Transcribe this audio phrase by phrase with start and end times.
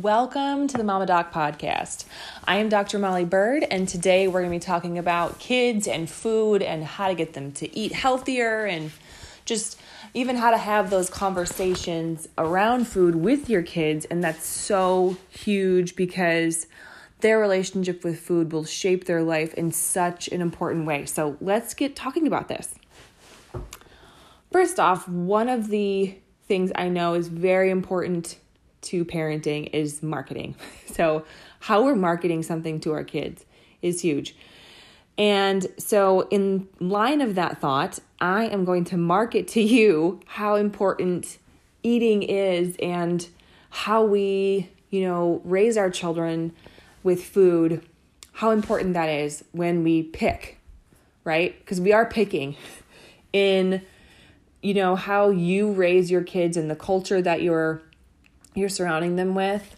[0.00, 2.06] Welcome to the Mama Doc podcast.
[2.46, 2.98] I am Dr.
[2.98, 7.08] Molly Bird, and today we're going to be talking about kids and food and how
[7.08, 8.92] to get them to eat healthier and
[9.44, 9.78] just
[10.14, 14.06] even how to have those conversations around food with your kids.
[14.06, 16.66] And that's so huge because
[17.18, 21.04] their relationship with food will shape their life in such an important way.
[21.04, 22.74] So let's get talking about this.
[24.50, 26.14] First off, one of the
[26.48, 28.38] things I know is very important
[28.82, 30.54] to parenting is marketing.
[30.90, 31.24] So,
[31.60, 33.46] how we're marketing something to our kids
[33.80, 34.34] is huge.
[35.16, 40.56] And so, in line of that thought, I am going to market to you how
[40.56, 41.38] important
[41.82, 43.26] eating is and
[43.70, 46.52] how we, you know, raise our children
[47.02, 47.86] with food,
[48.32, 50.58] how important that is when we pick,
[51.24, 51.58] right?
[51.60, 52.56] Because we are picking
[53.32, 53.80] in
[54.62, 57.82] you know how you raise your kids and the culture that you're
[58.54, 59.76] you're surrounding them with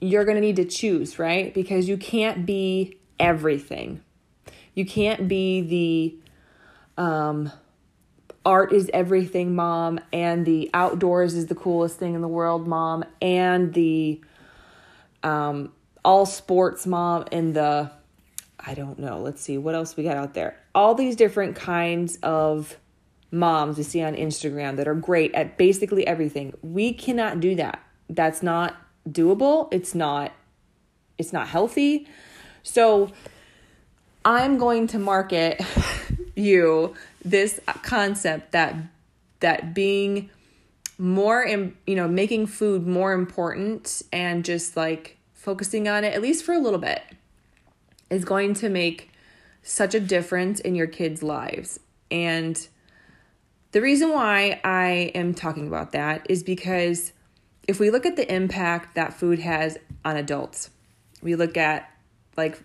[0.00, 4.02] you're going to need to choose right because you can't be everything
[4.74, 5.60] you can't be
[6.96, 7.50] the um
[8.44, 13.04] art is everything mom and the outdoors is the coolest thing in the world mom
[13.20, 14.20] and the
[15.22, 15.72] um
[16.04, 17.90] all sports mom and the
[18.66, 19.20] I don't know.
[19.20, 20.58] Let's see what else we got out there.
[20.74, 22.76] All these different kinds of
[23.30, 26.54] moms we see on Instagram that are great at basically everything.
[26.62, 27.82] We cannot do that.
[28.08, 28.76] That's not
[29.08, 29.68] doable.
[29.72, 30.32] It's not
[31.18, 32.06] it's not healthy.
[32.62, 33.10] So
[34.24, 35.60] I'm going to market
[36.34, 38.76] you this concept that
[39.40, 40.30] that being
[40.98, 46.22] more in, you know making food more important and just like focusing on it at
[46.22, 47.02] least for a little bit
[48.10, 49.10] is going to make
[49.62, 51.80] such a difference in your kids' lives.
[52.10, 52.68] And
[53.72, 57.12] the reason why I am talking about that is because
[57.66, 60.70] if we look at the impact that food has on adults,
[61.22, 61.90] we look at
[62.36, 62.62] like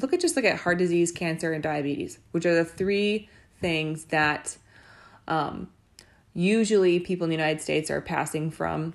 [0.00, 3.28] look at just look at heart disease, cancer, and diabetes, which are the three
[3.60, 4.56] things that
[5.26, 5.68] um,
[6.34, 8.94] usually people in the United States are passing from.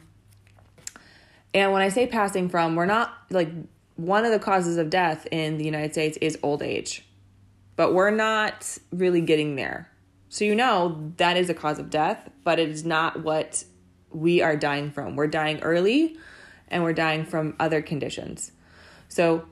[1.53, 3.49] And when I say passing from, we're not like
[3.95, 7.05] one of the causes of death in the United States is old age,
[7.75, 9.89] but we're not really getting there.
[10.33, 13.65] So you know that is a cause of death, but it is not what
[14.09, 15.15] we are dying from.
[15.15, 16.17] We're dying early
[16.69, 18.51] and we're dying from other conditions.
[19.09, 19.45] So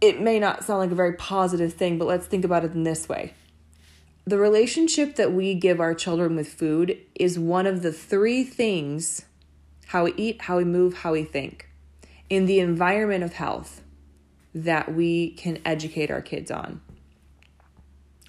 [0.00, 2.82] it may not sound like a very positive thing, but let's think about it in
[2.82, 3.34] this way.
[4.24, 9.26] The relationship that we give our children with food is one of the three things
[9.86, 11.68] how we eat, how we move, how we think
[12.28, 13.82] in the environment of health
[14.52, 16.80] that we can educate our kids on.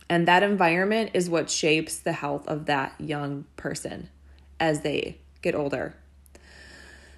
[0.09, 4.09] And that environment is what shapes the health of that young person
[4.59, 5.95] as they get older.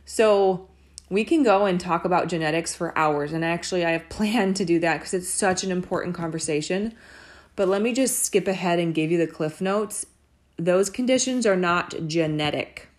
[0.05, 0.67] So,
[1.09, 3.33] we can go and talk about genetics for hours.
[3.33, 6.95] And actually, I have planned to do that because it's such an important conversation.
[7.55, 10.05] But let me just skip ahead and give you the cliff notes.
[10.57, 12.89] Those conditions are not genetic.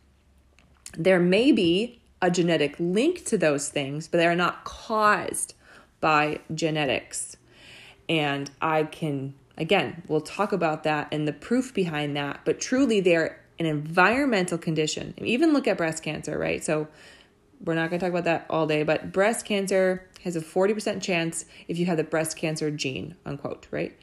[0.97, 5.55] There may be a genetic link to those things, but they are not caused
[6.01, 7.37] by genetics.
[8.09, 13.01] And I can Again, we'll talk about that and the proof behind that, but truly
[13.01, 15.13] they're an environmental condition.
[15.19, 16.65] Even look at breast cancer, right?
[16.65, 16.89] So
[17.63, 21.03] we're not going to talk about that all day, but breast cancer has a 40%
[21.03, 23.95] chance if you have the breast cancer gene, unquote, right?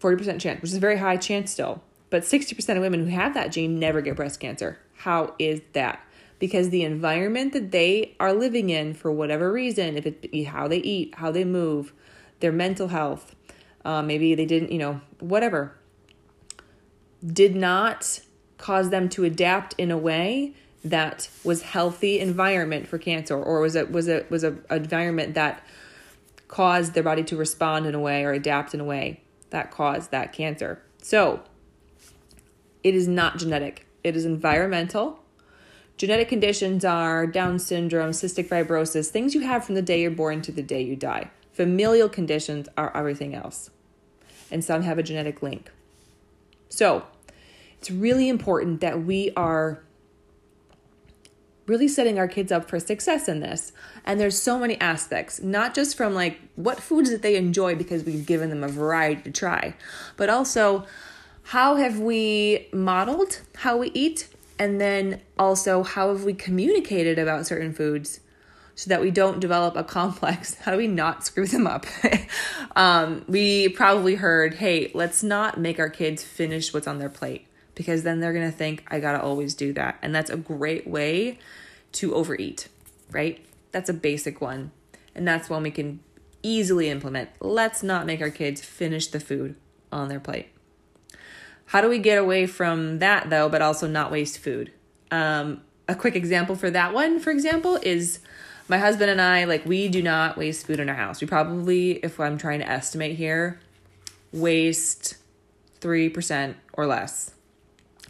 [0.00, 1.82] 40% chance, which is a very high chance still.
[2.10, 4.78] But 60% of women who have that gene never get breast cancer.
[4.98, 6.00] How is that?
[6.38, 10.68] Because the environment that they are living in, for whatever reason, if it be how
[10.68, 11.94] they eat, how they move,
[12.40, 13.34] their mental health,
[13.86, 15.72] uh, maybe they didn't, you know, whatever,
[17.24, 18.20] did not
[18.58, 20.54] cause them to adapt in a way
[20.84, 25.64] that was healthy environment for cancer or was it was it was a environment that
[26.48, 30.10] caused their body to respond in a way or adapt in a way that caused
[30.10, 30.82] that cancer.
[31.00, 31.42] So,
[32.82, 33.86] it is not genetic.
[34.02, 35.20] It is environmental.
[35.96, 40.42] Genetic conditions are Down syndrome, cystic fibrosis, things you have from the day you're born
[40.42, 41.30] to the day you die.
[41.52, 43.70] Familial conditions are everything else
[44.50, 45.70] and some have a genetic link.
[46.68, 47.04] So,
[47.78, 49.82] it's really important that we are
[51.66, 53.72] really setting our kids up for success in this.
[54.04, 58.04] And there's so many aspects, not just from like what foods that they enjoy because
[58.04, 59.74] we've given them a variety to try,
[60.16, 60.86] but also
[61.44, 64.28] how have we modeled how we eat
[64.58, 68.20] and then also how have we communicated about certain foods
[68.76, 70.54] so that we don't develop a complex.
[70.60, 71.86] How do we not screw them up?
[72.76, 77.48] um, we probably heard, hey, let's not make our kids finish what's on their plate
[77.74, 79.98] because then they're going to think, I got to always do that.
[80.02, 81.38] And that's a great way
[81.92, 82.68] to overeat,
[83.10, 83.44] right?
[83.72, 84.72] That's a basic one.
[85.14, 86.00] And that's one we can
[86.42, 87.30] easily implement.
[87.40, 89.56] Let's not make our kids finish the food
[89.90, 90.48] on their plate.
[91.66, 94.70] How do we get away from that though, but also not waste food?
[95.10, 98.20] Um, a quick example for that one, for example, is
[98.68, 101.20] my husband and I, like, we do not waste food in our house.
[101.20, 103.60] We probably, if I'm trying to estimate here,
[104.32, 105.16] waste
[105.80, 107.32] 3% or less.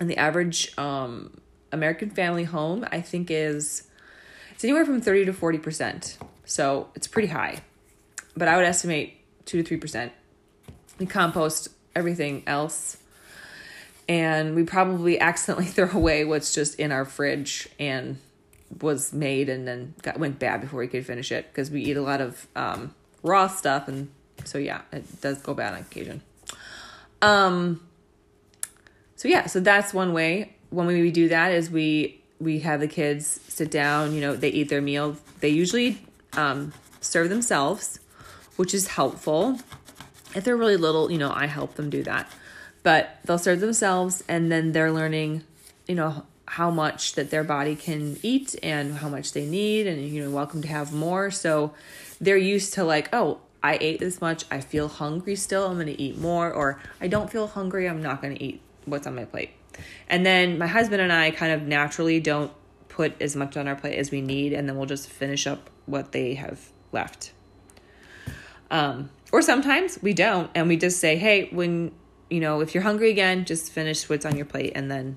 [0.01, 1.41] And the average um,
[1.73, 3.85] American family home, I think, is
[4.53, 6.17] it's anywhere from 30 to 40%.
[6.45, 7.61] So it's pretty high.
[8.37, 10.11] But I would estimate 2 to 3%.
[10.99, 12.99] We compost everything else
[14.09, 18.19] and we probably accidentally throw away what's just in our fridge and
[18.81, 21.97] was made and then got went bad before we could finish it because we eat
[21.97, 24.09] a lot of um, raw stuff and
[24.45, 26.23] so yeah it does go bad on occasion.
[27.23, 27.81] Um
[29.17, 30.55] so yeah so that's one way.
[30.71, 34.51] When we do that is we we have the kids sit down you know they
[34.51, 35.17] eat their meal.
[35.41, 35.99] They usually
[36.35, 38.01] um, serve themselves
[38.57, 39.59] which is helpful.
[40.35, 42.31] If they're really little you know i help them do that.
[42.83, 45.45] But they'll serve themselves and then they're learning
[45.89, 50.09] you know how much that their body can eat and how much they need and
[50.09, 51.31] you know welcome to have more.
[51.31, 51.75] So
[52.21, 54.45] they're used to like oh i ate this much.
[54.51, 55.67] I feel hungry still.
[55.67, 56.53] I'm going to eat more.
[56.53, 57.89] Or i don't feel hungry.
[57.89, 59.51] I'm not going to eat what's on my plate.
[60.09, 62.53] And then my husband and i kind of naturally don't
[62.89, 64.53] put as much on our plate as we need.
[64.53, 67.33] And then we'll just finish up what they have left.
[68.71, 70.51] Um, or sometimes we don't.
[70.55, 71.93] And we just say hey when
[72.31, 75.17] you know, if you're hungry again, just finish what's on your plate and then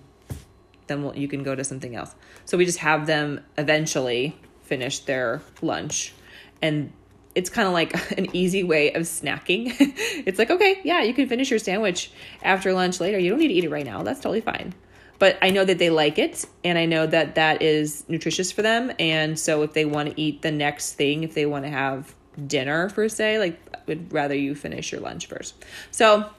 [0.89, 2.13] then we'll, you can go to something else.
[2.45, 6.13] So we just have them eventually finish their lunch
[6.61, 6.91] and
[7.35, 9.73] it's kind of like an easy way of snacking.
[10.25, 12.11] it's like, okay, yeah, you can finish your sandwich
[12.43, 13.17] after lunch later.
[13.17, 14.03] You don't need to eat it right now.
[14.03, 14.73] That's totally fine.
[15.19, 18.61] But I know that they like it and I know that that is nutritious for
[18.61, 18.91] them.
[18.99, 22.15] And so if they want to eat the next thing, if they want to have
[22.47, 25.55] dinner per se, like I would rather you finish your lunch first.
[25.91, 26.29] So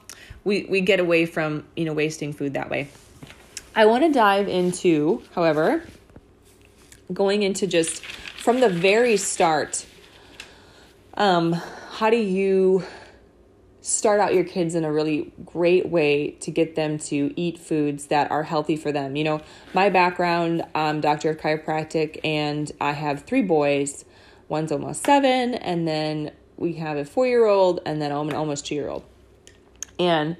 [0.43, 2.89] we we get away from you know wasting food that way.
[3.73, 5.83] I want to dive into, however,
[7.13, 9.85] going into just from the very start.
[11.13, 12.83] Um, how do you
[13.81, 18.07] start out your kids in a really great way to get them to eat foods
[18.07, 19.15] that are healthy for them.
[19.15, 19.41] You know,
[19.73, 24.05] my background, I'm doctor of chiropractic, and I have three boys.
[24.49, 28.67] One's almost seven, and then we have a four year old, and then an almost
[28.67, 29.03] two year old.
[29.97, 30.37] And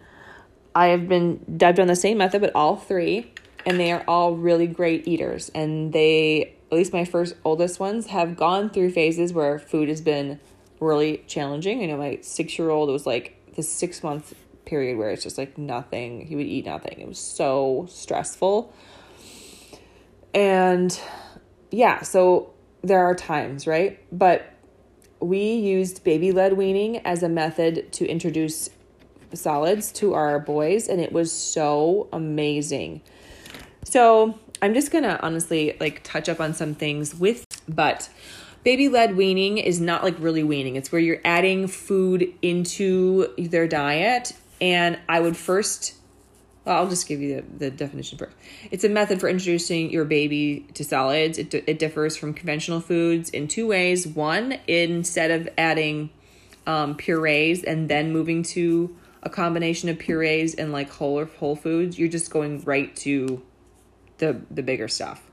[0.73, 3.31] I have been dived on the same method, but all three,
[3.65, 5.49] and they are all really great eaters.
[5.53, 10.01] And they, at least my first oldest ones, have gone through phases where food has
[10.01, 10.39] been
[10.79, 11.83] really challenging.
[11.83, 14.33] I know, my six year old was like the six month
[14.65, 16.25] period where it's just like nothing.
[16.27, 16.99] He would eat nothing.
[16.99, 18.73] It was so stressful.
[20.33, 20.97] And
[21.71, 23.99] yeah, so there are times, right?
[24.11, 24.53] But
[25.19, 28.69] we used baby led weaning as a method to introduce
[29.33, 33.01] solids to our boys, and it was so amazing.
[33.83, 38.09] So I'm just gonna honestly like touch up on some things with, but
[38.63, 40.75] baby led weaning is not like really weaning.
[40.75, 44.33] It's where you're adding food into their diet.
[44.59, 45.95] And I would first,
[46.63, 48.35] well, I'll just give you the, the definition first.
[48.69, 51.39] It's a method for introducing your baby to solids.
[51.39, 54.07] It, it differs from conventional foods in two ways.
[54.07, 56.11] One, instead of adding
[56.67, 61.99] um, purees and then moving to a combination of purees and like whole whole foods,
[61.99, 63.41] you're just going right to
[64.17, 65.29] the the bigger stuff.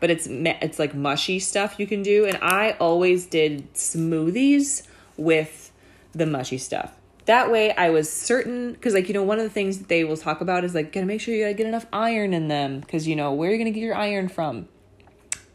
[0.00, 5.72] But it's it's like mushy stuff you can do, and I always did smoothies with
[6.12, 6.92] the mushy stuff.
[7.26, 10.04] That way, I was certain because like you know one of the things that they
[10.04, 12.80] will talk about is like gotta make sure you gotta get enough iron in them
[12.80, 14.68] because you know where you're you gonna get your iron from,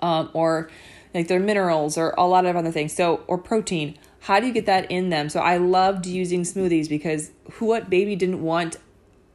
[0.02, 0.70] um, or
[1.14, 2.94] like their minerals or a lot of other things.
[2.94, 5.28] So or protein how do you get that in them?
[5.28, 8.78] So I loved using smoothies because who what baby didn't want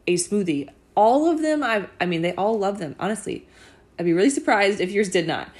[0.06, 0.70] a smoothie?
[0.94, 2.96] All of them, I I mean, they all love them.
[2.98, 3.46] Honestly,
[3.98, 5.50] I'd be really surprised if yours did not.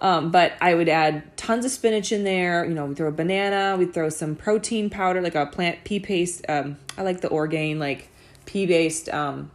[0.00, 2.66] Um, but I would add tons of spinach in there.
[2.66, 3.74] You know, we throw a banana.
[3.78, 6.44] We throw some protein powder, like a plant pea paste.
[6.46, 8.10] Um, I like the Orgain, like
[8.44, 9.50] pea based um,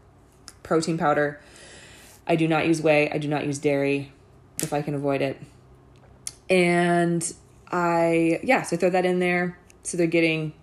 [0.63, 1.39] protein powder.
[2.25, 3.11] I do not use whey.
[3.11, 4.11] I do not use dairy
[4.63, 5.39] if I can avoid it.
[6.49, 7.31] And
[7.71, 9.57] I yeah, so throw that in there.
[9.83, 10.53] So they're getting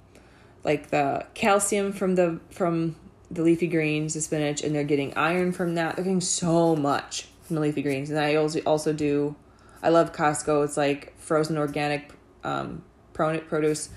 [0.65, 2.97] like the calcium from the from
[3.31, 5.97] the leafy greens, the spinach, and they're getting iron from that.
[5.97, 8.11] They're getting so much from the leafy greens.
[8.11, 9.37] And I also also do
[9.83, 10.65] I love Costco.
[10.65, 12.13] It's like frozen organic
[12.45, 12.83] um
[13.13, 13.89] produce.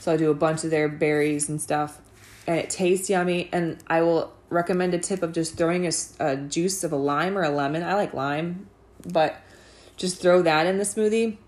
[0.00, 2.00] So I do a bunch of their berries and stuff.
[2.46, 3.48] And it tastes yummy.
[3.52, 7.36] And I will recommend a tip of just throwing a, a juice of a lime
[7.36, 7.82] or a lemon.
[7.82, 8.68] I like lime,
[9.04, 9.36] but
[9.96, 11.38] just throw that in the smoothie.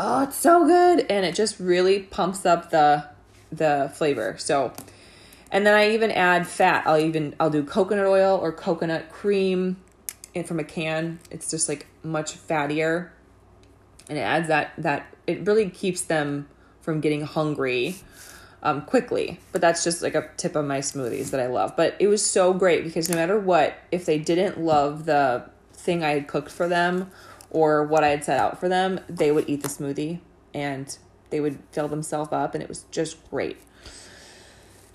[0.00, 3.04] Oh, it's so good and it just really pumps up the
[3.50, 4.36] the flavor.
[4.38, 4.72] So
[5.50, 6.86] and then I even add fat.
[6.86, 9.76] I'll even I'll do coconut oil or coconut cream
[10.36, 11.18] and from a can.
[11.32, 13.10] It's just like much fattier.
[14.08, 16.48] And it adds that that it really keeps them
[16.80, 17.96] from getting hungry
[18.62, 19.40] um, quickly.
[19.50, 21.74] But that's just like a tip of my smoothies that I love.
[21.76, 26.04] But it was so great because no matter what, if they didn't love the thing
[26.04, 27.10] I had cooked for them
[27.50, 30.20] or what I had set out for them, they would eat the smoothie
[30.54, 30.96] and
[31.30, 33.56] they would fill themselves up and it was just great.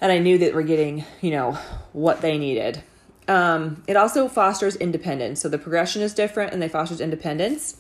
[0.01, 1.53] And I knew that we're getting, you know,
[1.93, 2.83] what they needed.
[3.27, 5.41] Um, it also fosters independence.
[5.41, 7.77] So the progression is different and they fosters independence.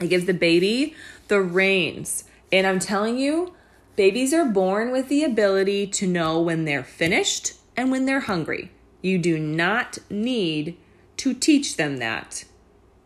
[0.00, 0.94] It gives the baby
[1.28, 2.24] the reins.
[2.50, 3.54] And I'm telling you,
[3.96, 8.70] babies are born with the ability to know when they're finished and when they're hungry.
[9.02, 10.76] You do not need
[11.18, 12.44] to teach them that.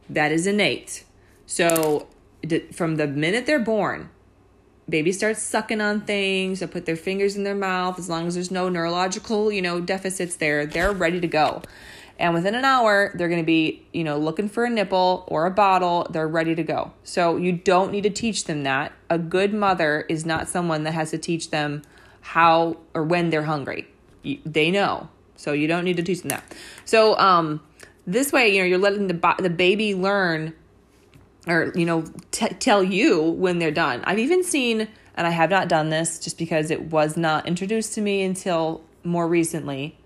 [0.09, 1.05] That is innate.
[1.47, 2.09] So
[2.73, 4.11] from the minute they're born,
[4.89, 8.35] baby starts sucking on things, they put their fingers in their mouth, as long as
[8.35, 11.63] there's no neurological, you know, deficits there, they're ready to go.
[12.19, 15.45] And within an hour, they're going to be, you know, looking for a nipple or
[15.45, 16.07] a bottle.
[16.11, 16.93] They're ready to go.
[17.05, 18.93] So you don't need to teach them that.
[19.11, 21.83] A good mother is not someone that has to teach them
[22.23, 23.87] how or when they're hungry.
[24.25, 25.11] They know.
[25.37, 26.55] So you don't need to teach them that.
[26.87, 27.61] So um,
[28.07, 30.55] this way, you know, you're letting the the baby learn
[31.47, 34.03] or you know t- tell you when they're done.
[34.05, 37.95] I've even seen and i have not done this just because it was not introduced
[37.95, 39.97] to me until more recently.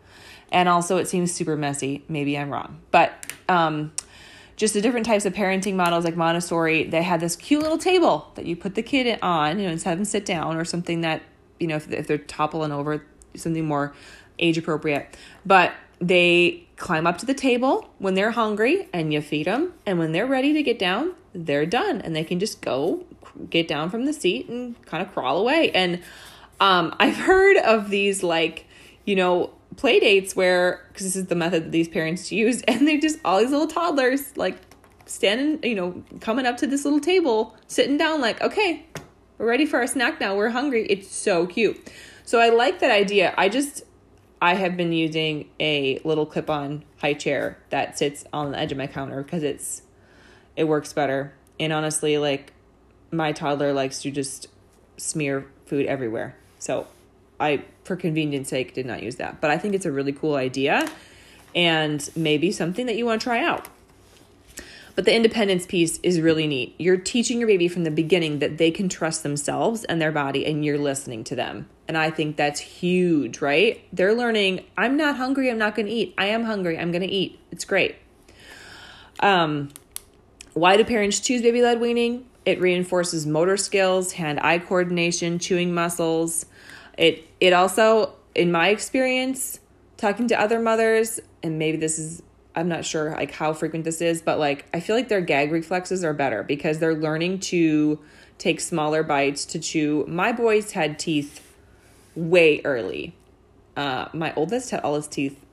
[0.52, 2.04] And also it seems super messy.
[2.08, 2.80] Maybe i'm wrong.
[2.90, 3.12] But
[3.48, 3.92] um,
[4.56, 8.30] just the different types of parenting models like montessori they had this cute little table
[8.34, 11.00] that you put the kid on you know and have them sit down or something
[11.00, 11.22] that
[11.58, 13.02] you know if, if they're toppling over
[13.34, 13.94] something more
[14.38, 15.16] age appropriate.
[15.44, 19.98] But they climb up to the table when they're hungry and you feed them and
[19.98, 23.04] when they're ready to get down they're done and they can just go
[23.48, 25.70] get down from the seat and kind of crawl away.
[25.72, 26.02] And
[26.58, 28.66] um, I've heard of these like,
[29.04, 32.86] you know, play dates where because this is the method that these parents use, and
[32.86, 34.56] they're just all these little toddlers like
[35.06, 38.86] standing, you know, coming up to this little table, sitting down, like, okay,
[39.38, 40.36] we're ready for our snack now.
[40.36, 40.86] We're hungry.
[40.88, 41.90] It's so cute.
[42.24, 43.34] So I like that idea.
[43.36, 43.82] I just
[44.42, 48.78] I have been using a little clip-on high chair that sits on the edge of
[48.78, 49.82] my counter because it's
[50.56, 51.34] it works better.
[51.58, 52.52] And honestly, like
[53.10, 54.46] my toddler likes to just
[54.96, 56.36] smear food everywhere.
[56.58, 56.86] So
[57.38, 59.40] I, for convenience sake, did not use that.
[59.40, 60.88] But I think it's a really cool idea
[61.54, 63.68] and maybe something that you want to try out.
[64.94, 66.74] But the independence piece is really neat.
[66.78, 70.44] You're teaching your baby from the beginning that they can trust themselves and their body,
[70.44, 71.68] and you're listening to them.
[71.88, 73.82] And I think that's huge, right?
[73.92, 76.14] They're learning, I'm not hungry, I'm not to eat.
[76.18, 77.38] I am hungry, I'm to eat.
[77.50, 77.96] It's great.
[79.20, 79.70] Um,
[80.54, 82.26] why do parents choose baby led weaning?
[82.44, 86.46] It reinforces motor skills, hand eye coordination, chewing muscles.
[86.96, 89.60] It it also, in my experience,
[89.96, 92.22] talking to other mothers, and maybe this is
[92.54, 95.52] I'm not sure like how frequent this is, but like I feel like their gag
[95.52, 97.98] reflexes are better because they're learning to
[98.38, 100.04] take smaller bites to chew.
[100.08, 101.54] My boys had teeth
[102.14, 103.14] way early.
[103.76, 105.44] Uh, my oldest had all his teeth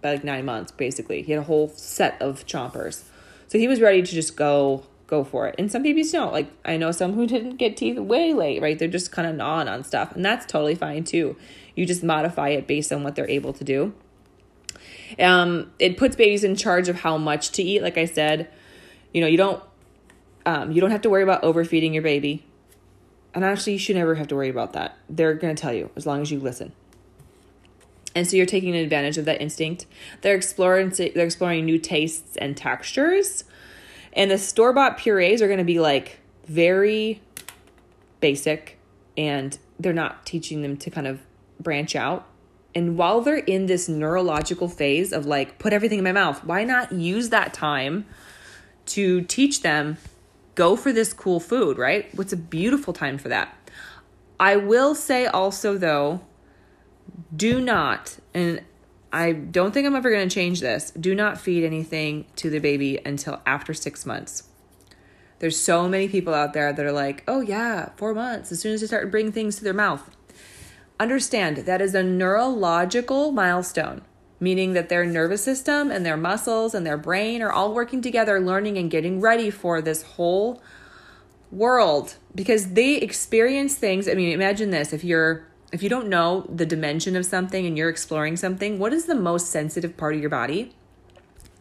[0.00, 1.22] by like nine months, basically.
[1.22, 3.02] He had a whole set of chompers.
[3.48, 5.54] So he was ready to just go go for it.
[5.58, 6.32] And some babies don't.
[6.32, 8.78] Like I know some who didn't get teeth way late, right?
[8.78, 10.14] They're just kind of gnawing on stuff.
[10.14, 11.36] And that's totally fine too.
[11.74, 13.92] You just modify it based on what they're able to do.
[15.18, 17.82] Um, it puts babies in charge of how much to eat.
[17.82, 18.50] Like I said,
[19.12, 19.62] you know, you don't
[20.46, 22.44] um, you don't have to worry about overfeeding your baby.
[23.34, 24.96] And actually, you should never have to worry about that.
[25.08, 26.72] They're going to tell you as long as you listen.
[28.14, 29.86] And so you're taking advantage of that instinct.
[30.22, 33.44] They're exploring they're exploring new tastes and textures.
[34.14, 37.20] And the store-bought purees are going to be like very
[38.20, 38.78] basic
[39.16, 41.20] and they're not teaching them to kind of
[41.60, 42.26] branch out.
[42.78, 46.62] And while they're in this neurological phase of like put everything in my mouth, why
[46.62, 48.06] not use that time
[48.86, 49.96] to teach them
[50.54, 52.08] go for this cool food, right?
[52.14, 53.52] What's a beautiful time for that.
[54.38, 56.20] I will say also though
[57.34, 58.62] do not, and
[59.12, 62.60] I don't think I'm ever going to change this, do not feed anything to the
[62.60, 64.44] baby until after six months.
[65.40, 68.74] There's so many people out there that are like, oh, yeah, four months, as soon
[68.74, 70.16] as they start bringing things to their mouth.
[71.00, 74.02] Understand that is a neurological milestone,
[74.40, 78.40] meaning that their nervous system and their muscles and their brain are all working together,
[78.40, 80.60] learning and getting ready for this whole
[81.52, 84.08] world because they experience things.
[84.08, 87.76] I mean, imagine this if you're if you don't know the dimension of something and
[87.76, 90.74] you're exploring something, what is the most sensitive part of your body?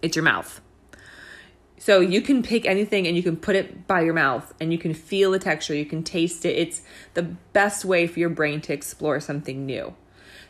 [0.02, 0.62] It's your mouth.
[1.80, 4.80] So you can pick anything and you can put it by your mouth and you
[4.80, 6.56] can feel the texture, you can taste it.
[6.56, 6.82] It's
[7.14, 9.94] the best way for your brain to explore something new.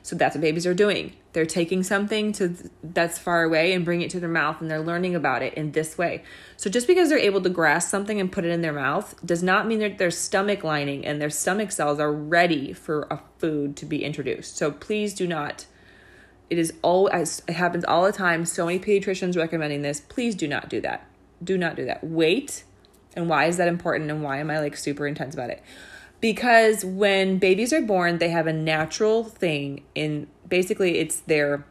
[0.04, 1.18] So that's what babies are doing.
[1.34, 4.80] They're taking something to that's far away and bring it to their mouth and they're
[4.80, 6.24] learning about it in this way.
[6.56, 9.44] So just because they're able to grasp something and put it in their mouth does
[9.44, 13.76] not mean that their stomach lining and their stomach cells are ready for a food
[13.76, 14.56] to be introduced.
[14.56, 15.66] So please do not
[16.50, 18.46] it is all as it happens all the time.
[18.46, 20.00] So many pediatricians recommending this.
[20.00, 21.06] Please do not do that.
[21.44, 22.04] Do not do that.
[22.04, 22.64] Wait.
[23.16, 25.64] And why is that important and why am I like super intense about it?
[26.20, 31.66] because when babies are born, they have a natural thing in basically it's their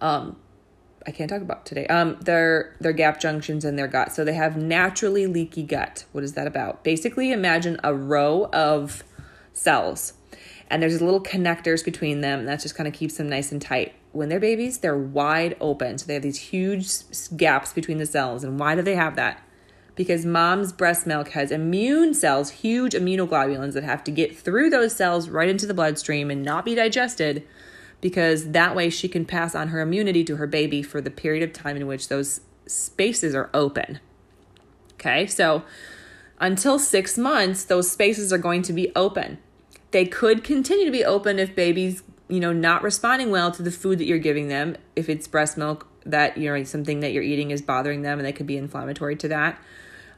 [0.00, 0.36] um
[1.06, 1.86] I can't talk about today.
[1.86, 4.12] Um their their gap junctions in their gut.
[4.12, 6.04] So they have naturally leaky gut.
[6.12, 6.84] What is that about?
[6.84, 9.04] Basically imagine a row of
[9.52, 10.14] cells
[10.68, 13.94] and there's little connectors between them that just kind of keeps them nice and tight.
[14.14, 15.98] When they're babies, they're wide open.
[15.98, 16.88] So they have these huge
[17.36, 18.44] gaps between the cells.
[18.44, 19.42] And why do they have that?
[19.96, 24.94] because mom's breast milk has immune cells, huge immunoglobulins that have to get through those
[24.94, 27.46] cells right into the bloodstream and not be digested
[28.00, 31.42] because that way she can pass on her immunity to her baby for the period
[31.42, 34.00] of time in which those spaces are open.
[34.94, 35.62] Okay, so
[36.38, 39.38] until six months, those spaces are going to be open.
[39.92, 42.02] They could continue to be open if baby's,
[42.34, 44.76] you know, not responding well to the food that you're giving them.
[44.96, 48.26] If it's breast milk that, you know, something that you're eating is bothering them and
[48.26, 49.62] they could be inflammatory to that.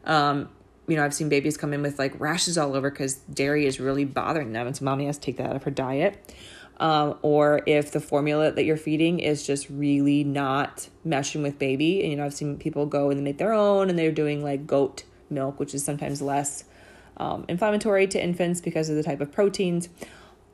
[0.04, 0.48] Um,
[0.88, 3.78] you know, I've seen babies come in with like rashes all over because dairy is
[3.78, 6.34] really bothering them, and so mommy has to take that out of her diet.
[6.78, 12.00] Um, or if the formula that you're feeding is just really not meshing with baby,
[12.00, 14.66] and you know, I've seen people go and make their own, and they're doing like
[14.66, 16.64] goat milk, which is sometimes less
[17.16, 19.88] um, inflammatory to infants because of the type of proteins.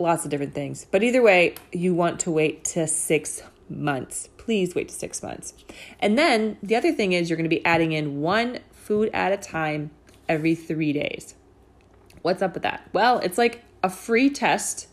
[0.02, 4.28] Lots of different things, but either way, you want to wait to six months.
[4.36, 5.54] Please wait to six months.
[6.00, 9.32] And then the other thing is you're going to be adding in one food at
[9.32, 9.92] a time
[10.28, 11.36] every three days.
[12.22, 12.88] What's up with that?
[12.92, 14.88] Well, it's like a free test,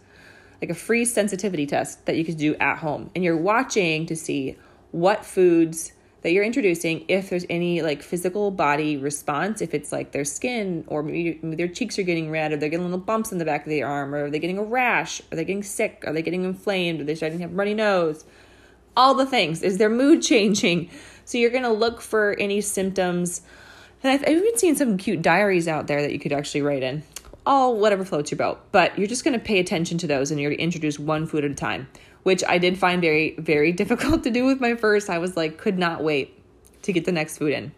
[0.62, 3.10] like a free sensitivity test that you could do at home.
[3.16, 4.58] And you're watching to see
[4.92, 10.12] what foods that you're introducing, if there's any like physical body response, if it's like
[10.12, 13.38] their skin or maybe, their cheeks are getting red or they're getting little bumps in
[13.38, 15.22] the back of the arm or are they getting a rash?
[15.32, 16.04] Are they getting sick?
[16.06, 17.02] Are they getting inflamed?
[17.02, 18.26] Are they starting to have runny nose?
[18.98, 19.64] All the things.
[19.64, 20.90] Is their mood changing?
[21.24, 23.42] So you're going to look for any symptoms
[24.04, 26.84] and I've, I've even seen some cute diaries out there that you could actually write
[26.84, 27.04] in.
[27.46, 28.60] All whatever floats your boat.
[28.72, 31.26] But you're just going to pay attention to those and you're going to introduce one
[31.26, 31.88] food at a time,
[32.24, 35.10] which I did find very, very difficult to do with my first.
[35.10, 36.36] I was like, could not wait
[36.84, 37.72] to get the next food in.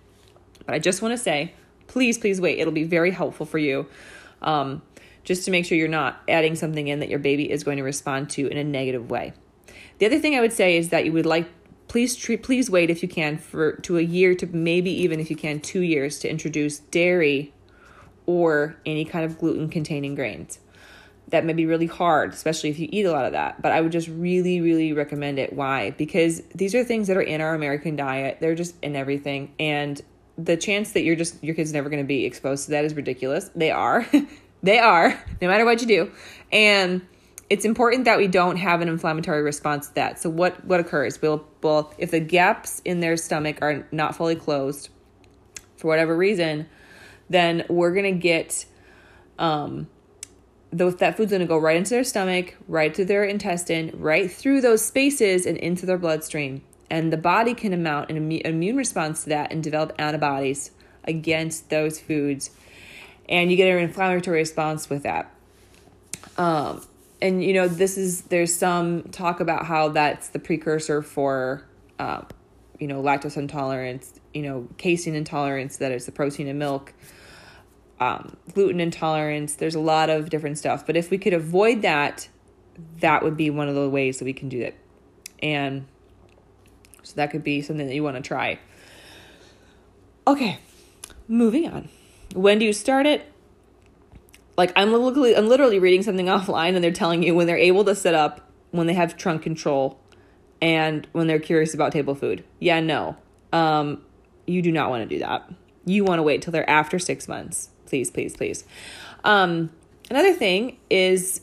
[0.66, 1.54] But I just want to say,
[1.88, 2.60] please, please wait.
[2.60, 3.88] It'll be very helpful for you.
[4.42, 4.82] Um,
[5.24, 7.84] just to make sure you're not adding something in that your baby is going to
[7.84, 9.34] respond to in a negative way.
[10.00, 11.48] The other thing I would say is that you would like
[11.92, 15.30] please treat, please wait if you can for to a year to maybe even if
[15.30, 17.54] you can 2 years to introduce dairy
[18.26, 20.60] or any kind of gluten containing grains.
[21.30, 23.80] That may be really hard, especially if you eat a lot of that, but I
[23.80, 25.54] would just really really recommend it.
[25.54, 25.92] Why?
[25.92, 28.38] Because these are things that are in our American diet.
[28.42, 30.02] They're just in everything and
[30.38, 32.94] the chance that you're just your kid's never going to be exposed to that is
[32.94, 33.50] ridiculous.
[33.56, 34.08] They are.
[34.64, 36.12] they are, no matter what you do.
[36.52, 37.02] And
[37.50, 40.20] it's important that we don't have an inflammatory response to that.
[40.20, 41.22] So what what occurs?
[41.22, 44.90] We'll well if the gaps in their stomach are not fully closed
[45.78, 46.68] for whatever reason,
[47.30, 48.66] then we're gonna get
[49.38, 49.88] um
[50.72, 54.62] those that food's gonna go right into their stomach, right to their intestine, right through
[54.62, 56.62] those spaces and into their bloodstream.
[56.90, 60.72] And the body can mount an immune response to that and develop antibodies
[61.06, 62.52] against those foods.
[63.30, 65.34] And you get an inflammatory response with that.
[66.38, 66.82] Um,
[67.22, 71.64] and you know this is there's some talk about how that's the precursor for
[72.00, 72.26] um,
[72.80, 76.94] you know lactose intolerance you know casein intolerance that is the protein in milk
[78.02, 82.28] um, gluten intolerance there's a lot of different stuff but if we could avoid that
[83.00, 84.76] that would be one of the ways that we can do it
[85.42, 85.86] and
[87.04, 88.60] so that could be something that you want to try
[90.28, 90.60] okay
[91.28, 91.88] moving on
[92.34, 93.32] when do you start it
[94.62, 97.84] like I'm literally, I'm literally reading something offline and they're telling you when they're able
[97.86, 100.00] to sit up, when they have trunk control,
[100.62, 102.44] and when they're curious about table food.
[102.60, 103.18] Yeah, no.
[103.52, 104.04] Um,
[104.46, 105.50] you do not want to do that.
[105.86, 107.71] You want to wait till they're after six months.
[107.92, 108.64] Please, please, please.
[109.26, 109.70] Um,
[110.10, 111.42] another thing is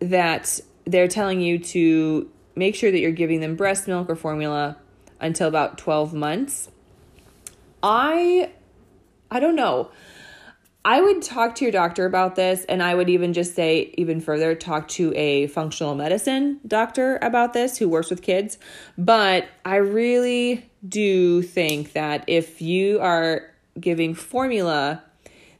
[0.00, 4.76] that they're telling you to make sure that you're giving them breast milk or formula
[5.20, 6.68] until about 12 months.
[7.80, 8.50] I
[9.30, 9.92] I don't know.
[10.84, 14.20] I would talk to your doctor about this, and I would even just say, even
[14.20, 18.58] further, talk to a functional medicine doctor about this who works with kids.
[18.98, 25.04] But I really do think that if you are giving formula,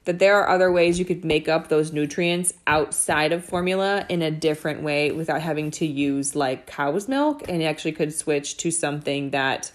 [0.05, 4.23] that there are other ways you could make up those nutrients outside of formula in
[4.23, 8.57] a different way without having to use like cow's milk, and you actually could switch
[8.59, 9.71] to something that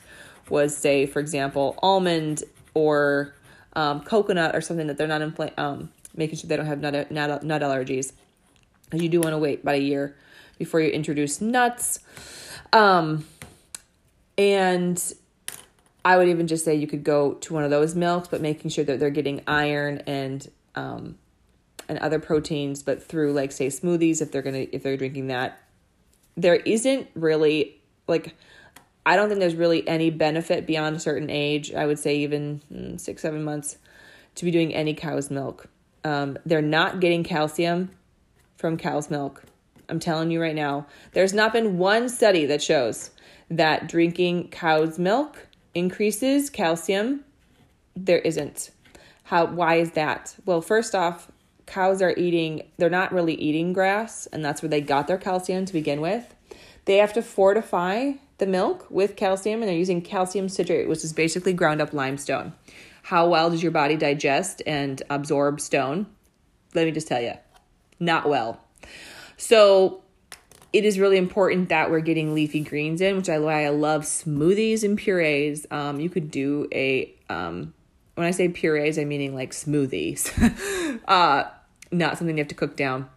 [0.49, 3.33] was, say, for example, almond or
[3.73, 7.11] um, coconut or something that they're not infl- um, making sure they don't have nut,
[7.11, 8.11] nut, nut allergies.
[8.93, 10.15] You do want to wait about a year
[10.57, 11.99] before you introduce nuts.
[12.73, 13.25] Um,
[14.37, 15.13] and
[16.05, 18.71] I would even just say you could go to one of those milks, but making
[18.71, 21.17] sure that they're getting iron and um,
[21.89, 25.59] and other proteins, but through like say smoothies if they're gonna if they're drinking that.
[26.35, 28.35] There isn't really like
[29.05, 31.73] I don't think there's really any benefit beyond a certain age.
[31.73, 33.77] I would say even mm, six, seven months
[34.35, 35.67] to be doing any cow's milk.
[36.03, 37.89] Um, they're not getting calcium
[38.57, 39.43] from cow's milk.
[39.89, 43.11] I'm telling you right now, there's not been one study that shows
[43.49, 47.23] that drinking cow's milk increases calcium.
[47.95, 48.71] There isn't.
[49.23, 49.45] How?
[49.45, 50.35] Why is that?
[50.45, 51.31] Well, first off,
[51.65, 52.63] cows are eating.
[52.77, 56.33] They're not really eating grass, and that's where they got their calcium to begin with.
[56.85, 61.13] They have to fortify the milk with calcium and they're using calcium citrate, which is
[61.13, 62.53] basically ground up limestone.
[63.03, 66.07] How well does your body digest and absorb stone?
[66.73, 67.33] Let me just tell you,
[67.99, 68.61] not well.
[69.37, 70.01] So
[70.73, 74.03] it is really important that we're getting leafy greens in, which I why I love
[74.03, 75.65] smoothies and purees.
[75.71, 77.73] Um, you could do a um,
[78.15, 80.31] when I say purees, I'm meaning like smoothies,
[81.07, 81.45] uh,
[81.91, 83.09] not something you have to cook down.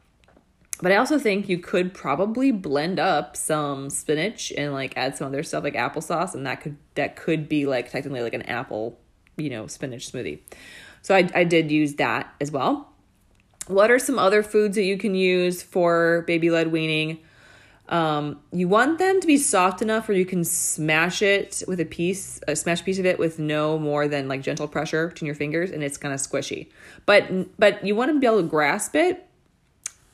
[0.82, 5.26] But I also think you could probably blend up some spinach and like add some
[5.26, 8.98] other stuff like applesauce, and that could that could be like technically like an apple,
[9.36, 10.40] you know, spinach smoothie.
[11.02, 12.92] So I I did use that as well.
[13.66, 17.18] What are some other foods that you can use for baby led weaning?
[17.90, 21.84] Um, you want them to be soft enough where you can smash it with a
[21.84, 25.34] piece, a smash piece of it with no more than like gentle pressure between your
[25.34, 26.70] fingers, and it's kind of squishy.
[27.04, 29.26] But but you want to be able to grasp it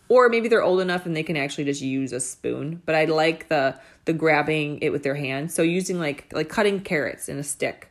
[0.09, 2.81] or maybe they're old enough and they can actually just use a spoon.
[2.87, 5.53] But i like the the grabbing it with their hands.
[5.53, 7.91] So using like like cutting carrots in a stick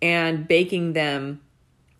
[0.00, 1.40] and baking them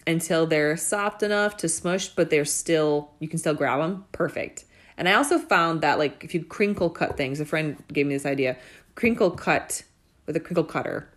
[0.06, 4.64] until they're soft enough to smush but they're still you can still grab them perfect
[4.96, 8.14] and i also found that like if you crinkle cut things a friend gave me
[8.14, 8.56] this idea
[8.94, 9.82] crinkle cut
[10.26, 11.08] with a crinkle cutter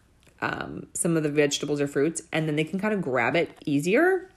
[0.41, 3.57] um, some of the vegetables or fruits and then they can kind of grab it
[3.65, 4.29] easier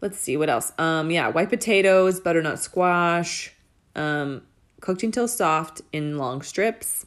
[0.00, 0.72] let's see what else.
[0.78, 3.52] Um, yeah, white potatoes, butternut squash,
[3.94, 4.42] um,
[4.80, 7.06] cooked until soft in long strips.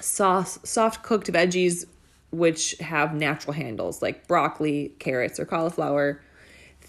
[0.00, 1.86] Soft, soft cooked veggies,
[2.30, 6.20] which have natural handles like broccoli, carrots, or cauliflower.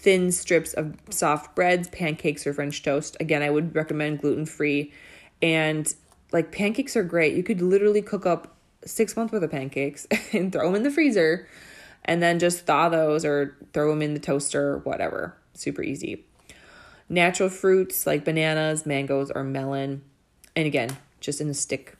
[0.06, 3.16] Thin strips of soft breads, pancakes, or French toast.
[3.18, 4.92] Again, I would recommend gluten free.
[5.42, 5.92] And
[6.30, 7.34] like pancakes are great.
[7.34, 10.92] You could literally cook up six months worth of pancakes and throw them in the
[10.92, 11.48] freezer
[12.04, 15.36] and then just thaw those or throw them in the toaster, whatever.
[15.54, 16.24] Super easy.
[17.08, 20.02] Natural fruits like bananas, mangoes, or melon.
[20.54, 21.96] And again, just in a stick.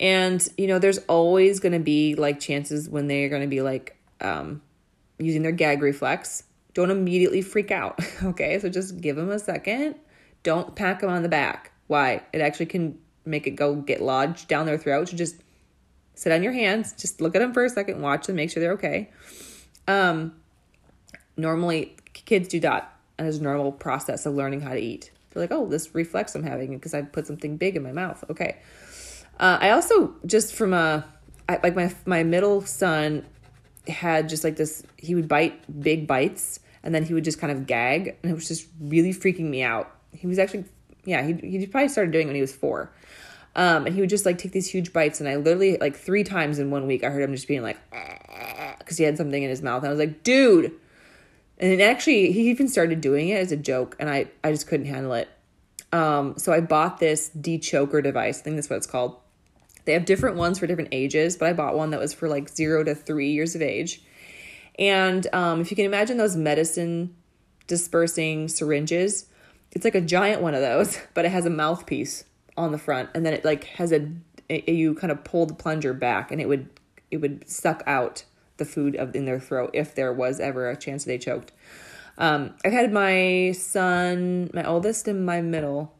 [0.00, 3.60] And, you know, there's always going to be like chances when they're going to be
[3.60, 4.62] like um,
[5.18, 6.44] using their gag reflex.
[6.74, 8.00] Don't immediately freak out.
[8.22, 8.58] Okay.
[8.58, 9.96] So just give them a second.
[10.42, 11.72] Don't pack them on the back.
[11.86, 12.22] Why?
[12.32, 15.08] It actually can make it go get lodged down their throat.
[15.08, 15.36] So just
[16.14, 18.62] sit on your hands, just look at them for a second, watch them, make sure
[18.62, 19.10] they're okay.
[19.88, 20.34] Um,
[21.36, 25.10] normally, kids do that as a normal process of learning how to eat.
[25.30, 28.24] They're like, oh, this reflex I'm having because I put something big in my mouth.
[28.30, 28.58] Okay.
[29.38, 31.04] Uh, I also just from a
[31.48, 33.26] I, like my my middle son
[33.88, 34.84] had just like this.
[34.96, 38.34] He would bite big bites and then he would just kind of gag, and it
[38.34, 39.90] was just really freaking me out.
[40.12, 40.66] He was actually
[41.04, 42.92] yeah he he probably started doing it when he was four.
[43.56, 46.24] Um, and he would just like take these huge bites, and I literally like three
[46.24, 47.78] times in one week I heard him just being like,
[48.78, 49.82] because he had something in his mouth.
[49.82, 50.72] And I was like, dude.
[51.56, 54.86] And actually, he even started doing it as a joke, and I I just couldn't
[54.86, 55.28] handle it.
[55.92, 58.40] Um, so I bought this dechoker device.
[58.40, 59.16] I think that's what it's called.
[59.84, 62.48] They have different ones for different ages, but I bought one that was for like
[62.48, 64.02] zero to three years of age.
[64.78, 67.14] And um, if you can imagine those medicine
[67.66, 69.26] dispersing syringes,
[69.72, 72.24] it's like a giant one of those, but it has a mouthpiece
[72.56, 74.08] on the front and then it like has a,
[74.48, 76.68] you kind of pull the plunger back and it would
[77.10, 78.24] it would suck out
[78.56, 81.52] the food of in their throat if there was ever a chance they choked.
[82.16, 85.92] Um, i've had my son my oldest and my middle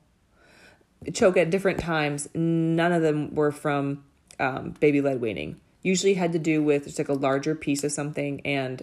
[1.12, 2.28] choke at different times.
[2.34, 4.04] None of them were from
[4.38, 7.92] um, baby led weaning usually had to do with just like a larger piece of
[7.92, 8.82] something and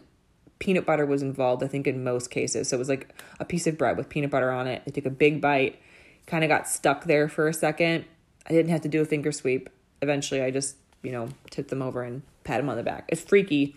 [0.60, 2.70] peanut butter was involved, I think, in most cases.
[2.70, 4.84] So it was like a piece of bread with peanut butter on it.
[4.86, 5.82] They took a big bite,
[6.28, 8.06] kind of got stuck there for a second.
[8.48, 9.70] I didn't have to do a finger sweep.
[10.04, 13.06] Eventually, I just, you know, tipped them over and pat them on the back.
[13.08, 13.76] It's freaky.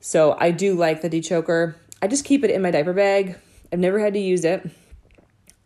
[0.00, 1.74] So I do like the dechoker.
[2.00, 3.36] I just keep it in my diaper bag.
[3.70, 4.68] I've never had to use it.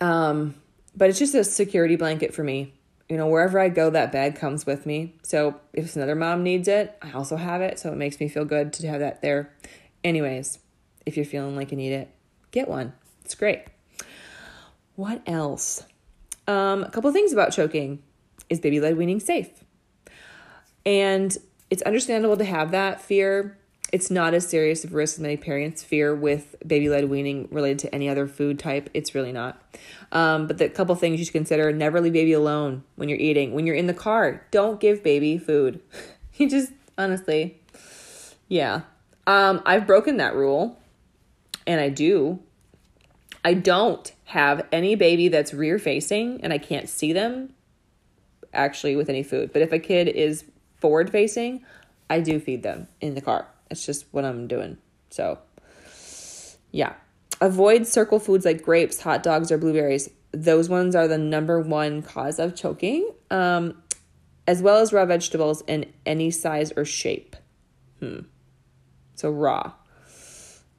[0.01, 0.57] Um,
[0.97, 2.75] but it's just a security blanket for me.
[3.09, 5.15] You know, wherever I go, that bag comes with me.
[5.23, 7.79] So if another mom needs it, I also have it.
[7.79, 9.53] So it makes me feel good to have that there.
[10.05, 10.59] Anyways,
[11.07, 12.11] if you're feeling like you need it,
[12.51, 12.93] get one.
[13.25, 13.65] It's great.
[14.95, 15.85] What else?
[16.47, 18.03] Um, a couple things about choking.
[18.49, 19.51] Is baby led weaning safe?
[20.87, 21.37] And
[21.71, 23.58] it's understandable to have that fear
[23.93, 27.49] it's not as serious of a risk as many parents fear with baby led weaning
[27.51, 28.91] related to any other food type.
[28.93, 29.63] It's really not.
[30.13, 33.55] Um, but the couple things you should consider never leave baby alone when you're eating.
[33.55, 35.81] When you're in the car, don't give baby food.
[36.35, 37.61] you just, honestly,
[38.49, 38.83] yeah.
[39.27, 40.79] Um, I've broken that rule,
[41.67, 42.41] and I do.
[43.45, 47.55] I don't have any baby that's rear facing and I can't see them
[48.53, 49.53] actually with any food.
[49.53, 50.45] But if a kid is
[50.77, 51.65] forward facing,
[52.11, 53.47] I do feed them in the car.
[53.71, 54.79] It's just what I'm doing.
[55.11, 55.39] So,
[56.71, 56.95] yeah.
[57.41, 60.11] Avoid circle foods like grapes, hot dogs, or blueberries.
[60.33, 63.81] Those ones are the number one cause of choking, um,
[64.47, 67.37] as well as raw vegetables in any size or shape.
[68.01, 68.21] Hmm.
[69.15, 69.73] So, raw.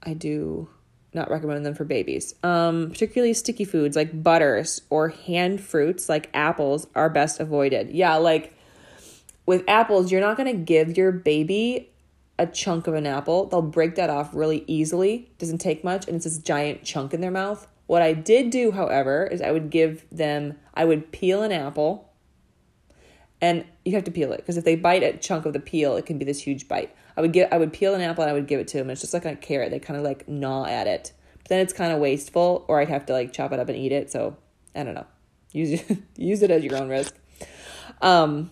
[0.03, 0.69] I do
[1.13, 2.35] not recommend them for babies.
[2.43, 7.89] Um, particularly sticky foods like butters or hand fruits like apples are best avoided.
[7.89, 8.53] Yeah, like
[9.45, 11.89] with apples, you're not going to give your baby
[12.39, 13.45] a chunk of an apple.
[13.45, 15.31] They'll break that off really easily.
[15.37, 17.67] Doesn't take much, and it's this giant chunk in their mouth.
[17.85, 22.09] What I did do, however, is I would give them, I would peel an apple,
[23.41, 25.95] and you have to peel it because if they bite a chunk of the peel,
[25.95, 26.95] it can be this huge bite.
[27.15, 28.89] I would get, I would peel an apple and I would give it to them.
[28.89, 29.71] It's just like a carrot.
[29.71, 31.13] They kind of like gnaw at it.
[31.37, 33.77] But then it's kind of wasteful, or I'd have to like chop it up and
[33.77, 34.11] eat it.
[34.11, 34.37] So
[34.75, 35.07] I don't know.
[35.51, 37.15] Use it, use it at your own risk.
[38.01, 38.51] Um,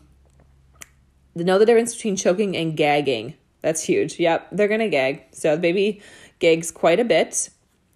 [1.35, 3.35] know the difference between choking and gagging.
[3.61, 4.19] That's huge.
[4.19, 5.23] Yep, they're gonna gag.
[5.31, 6.01] So the baby
[6.39, 7.49] gags quite a bit,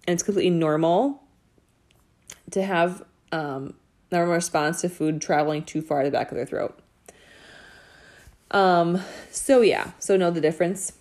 [0.06, 1.22] and it's completely normal
[2.50, 3.74] to have um,
[4.10, 6.78] normal response to food traveling too far to the back of their throat.
[8.50, 10.92] Um, so yeah, so know the difference.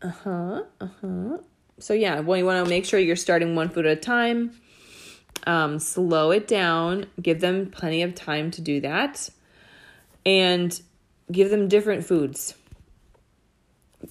[0.00, 0.62] Uh huh.
[0.80, 1.38] Uh huh.
[1.78, 4.52] So yeah, well, you want to make sure you're starting one food at a time.
[5.46, 7.06] Um, slow it down.
[7.20, 9.28] Give them plenty of time to do that,
[10.24, 10.80] and
[11.30, 12.54] give them different foods.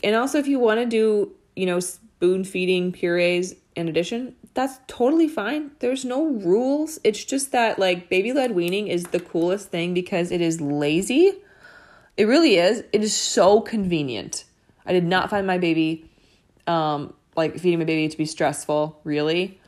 [0.03, 4.79] And also, if you want to do, you know, spoon feeding purees in addition, that's
[4.87, 5.71] totally fine.
[5.79, 6.99] There's no rules.
[7.03, 11.33] It's just that, like, baby led weaning is the coolest thing because it is lazy.
[12.17, 12.83] It really is.
[12.91, 14.45] It is so convenient.
[14.85, 16.09] I did not find my baby,
[16.65, 19.59] um, like, feeding my baby to be stressful, really.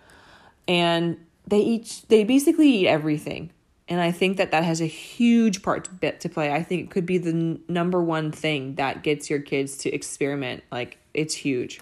[0.68, 3.52] And they each, they basically eat everything.
[3.90, 6.54] And I think that that has a huge part bit to play.
[6.54, 9.92] I think it could be the n- number one thing that gets your kids to
[9.92, 10.64] experiment.
[10.72, 11.82] Like it's huge.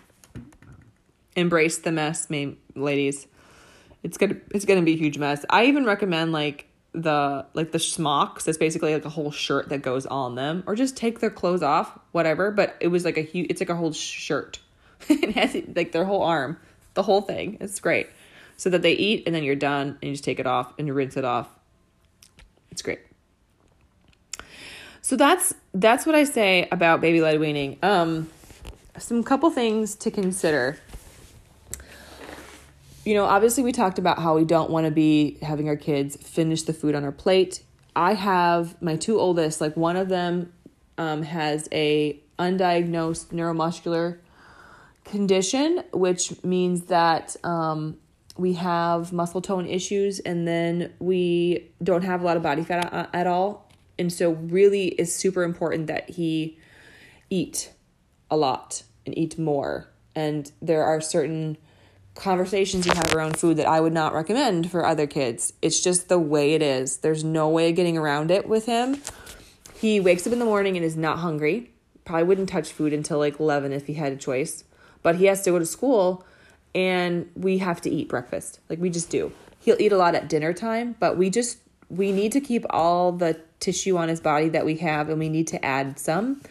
[1.35, 2.29] Embrace the mess,
[2.75, 3.27] ladies.
[4.03, 5.45] It's gonna it's gonna be a huge mess.
[5.49, 8.45] I even recommend like the like the smocks.
[8.45, 11.61] That's basically like a whole shirt that goes on them, or just take their clothes
[11.61, 12.51] off, whatever.
[12.51, 13.47] But it was like a huge.
[13.49, 14.59] It's like a whole shirt.
[15.09, 16.57] it has like their whole arm,
[16.93, 17.57] the whole thing.
[17.59, 18.07] It's great.
[18.55, 20.87] So that they eat and then you're done and you just take it off and
[20.87, 21.47] you rinse it off
[22.71, 22.99] it's great.
[25.01, 27.79] So that's that's what I say about baby led weaning.
[27.81, 28.29] Um,
[28.97, 30.77] some couple things to consider.
[33.05, 36.17] You know, obviously we talked about how we don't want to be having our kids
[36.17, 37.63] finish the food on our plate.
[37.95, 40.51] I have my two oldest, like one of them
[40.97, 44.19] um, has a undiagnosed neuromuscular
[45.05, 47.97] condition, which means that um,
[48.39, 52.91] we have muscle tone issues and then we don't have a lot of body fat
[52.93, 53.69] uh, at all
[53.99, 56.57] and so really it's super important that he
[57.29, 57.71] eat
[58.29, 61.57] a lot and eat more and there are certain
[62.17, 65.53] conversations you have around food that I would not recommend for other kids.
[65.61, 66.97] It's just the way it is.
[66.97, 68.97] There's no way of getting around it with him.
[69.79, 71.71] He wakes up in the morning and is not hungry.
[72.05, 74.63] Probably wouldn't touch food until like 11 if he had a choice.
[75.03, 76.25] But he has to go to school
[76.77, 78.59] and we have to eat breakfast.
[78.69, 79.31] Like we just do.
[79.59, 81.57] He'll eat a lot at dinner time, but we just
[81.89, 85.27] we need to keep all the tissue on his body that we have and we
[85.27, 86.41] need to add some.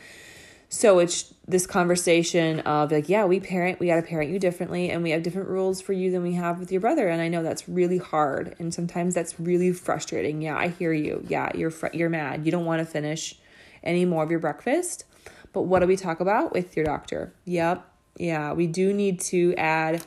[0.69, 4.91] So it's this conversation of like, yeah, we parent, we got to parent you differently
[4.91, 7.29] and we have different rules for you than we have with your brother and I
[7.29, 10.43] know that's really hard and sometimes that's really frustrating.
[10.43, 11.25] Yeah, I hear you.
[11.29, 12.45] Yeah, you're fr- you're mad.
[12.45, 13.39] You don't want to finish
[13.85, 15.05] any more of your breakfast
[15.53, 17.33] But what do we talk about with your doctor?
[17.45, 17.89] Yep.
[18.19, 20.03] Yeah, we do need to add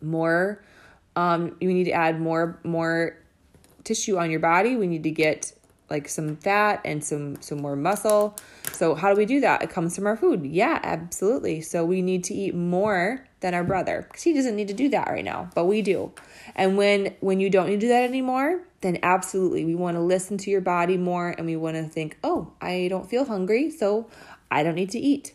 [0.00, 0.62] more
[1.16, 3.18] um you need to add more more
[3.84, 4.76] tissue on your body.
[4.76, 5.52] We need to get
[5.90, 8.36] like some fat and some some more muscle.
[8.72, 9.62] So how do we do that?
[9.62, 10.44] It comes from our food.
[10.44, 11.62] Yeah, absolutely.
[11.62, 14.88] So we need to eat more than our brother cuz he doesn't need to do
[14.90, 16.12] that right now, but we do.
[16.54, 20.02] And when when you don't need to do that anymore, then absolutely we want to
[20.02, 23.70] listen to your body more and we want to think, "Oh, I don't feel hungry,
[23.70, 24.06] so
[24.50, 25.32] I don't need to eat."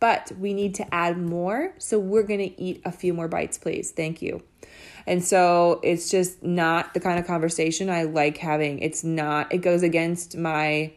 [0.00, 3.58] But we need to add more, so we're going to eat a few more bites,
[3.58, 3.90] please.
[3.90, 4.42] Thank you.
[5.06, 8.78] And so it's just not the kind of conversation I like having.
[8.78, 10.92] It's not, it goes against my,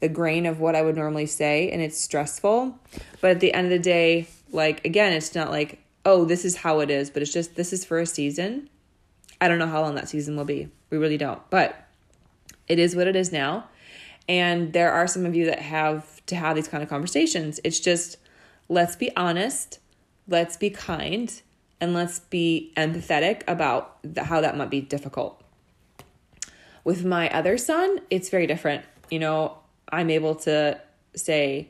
[0.00, 2.78] the grain of what I would normally say, and it's stressful.
[3.20, 6.56] But at the end of the day, like, again, it's not like, oh, this is
[6.56, 8.68] how it is, but it's just, this is for a season.
[9.40, 10.68] I don't know how long that season will be.
[10.90, 11.40] We really don't.
[11.48, 11.86] But
[12.68, 13.68] it is what it is now.
[14.28, 17.60] And there are some of you that have to have these kind of conversations.
[17.64, 18.18] It's just,
[18.72, 19.78] let's be honest,
[20.26, 21.42] let's be kind,
[21.78, 25.42] and let's be empathetic about the, how that might be difficult.
[26.82, 28.84] With my other son, it's very different.
[29.10, 29.58] You know,
[29.90, 30.80] I'm able to
[31.14, 31.68] say,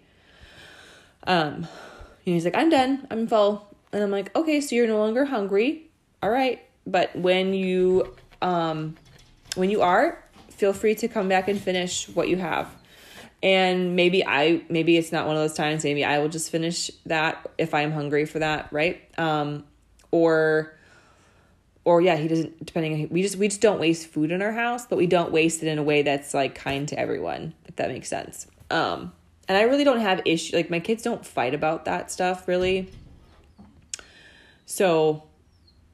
[1.27, 1.67] um,
[2.25, 3.67] he's like, I'm done, I'm full.
[3.93, 5.91] And I'm like, okay, so you're no longer hungry.
[6.23, 6.62] All right.
[6.87, 8.97] But when you, um,
[9.57, 12.69] when you are, feel free to come back and finish what you have.
[13.42, 15.83] And maybe I, maybe it's not one of those times.
[15.83, 18.68] Maybe I will just finish that if I'm hungry for that.
[18.72, 19.02] Right.
[19.18, 19.64] Um,
[20.12, 20.74] or
[21.85, 24.87] or yeah he doesn't depending we just we just don't waste food in our house
[24.87, 27.88] but we don't waste it in a way that's like kind to everyone if that
[27.88, 29.12] makes sense um
[29.48, 32.88] and i really don't have issue like my kids don't fight about that stuff really
[34.66, 35.24] so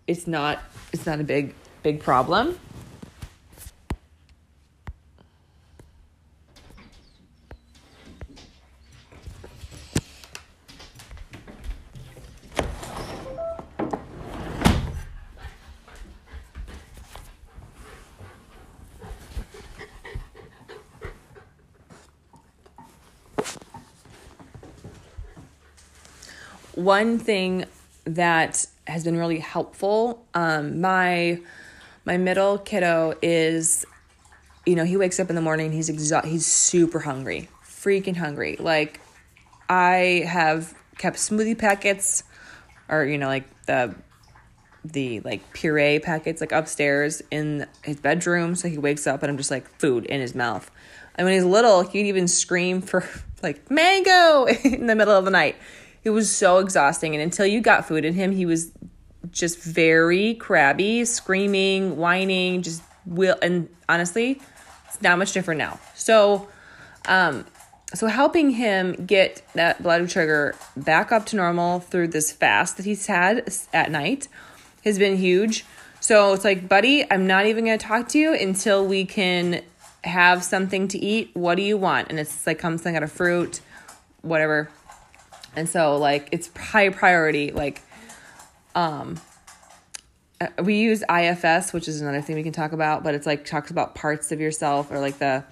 [0.07, 0.59] it's not
[0.93, 2.59] it's not a big big problem
[26.79, 27.65] one thing
[28.05, 31.39] that has been really helpful um, my
[32.05, 33.85] my middle kiddo is
[34.65, 38.57] you know he wakes up in the morning he's exa- he's super hungry freaking hungry.
[38.59, 39.01] Like
[39.69, 42.23] i have kept smoothie packets
[42.89, 43.95] or you know like the
[44.85, 49.37] the like puree packets like upstairs in his bedroom so he wakes up and i'm
[49.37, 50.71] just like food in his mouth.
[51.17, 53.05] And when he's little he'd even scream for
[53.43, 55.57] like mango in the middle of the night
[56.09, 57.15] it was so exhausting.
[57.15, 58.73] And until you got food in him, he was
[59.31, 63.37] just very crabby, screaming, whining, just will.
[63.43, 64.41] And honestly,
[64.87, 65.79] it's not much different now.
[65.95, 66.49] So,
[67.07, 67.45] um,
[67.95, 72.87] so helping him get that blood sugar back up to normal through this fast that
[72.87, 74.29] he's had at night
[74.85, 75.67] has been huge.
[76.01, 79.63] So it's like, buddy, I'm not even going to talk to you until we can
[80.05, 81.33] have something to eat.
[81.35, 82.09] What do you want?
[82.09, 83.61] And it's like something out of fruit,
[84.23, 84.71] whatever.
[85.59, 87.83] And so like it's high priority like
[88.75, 89.21] um
[90.41, 93.45] uh, we use IFS, which is another thing we can talk about, but it's like
[93.45, 95.45] talks about parts of yourself or like the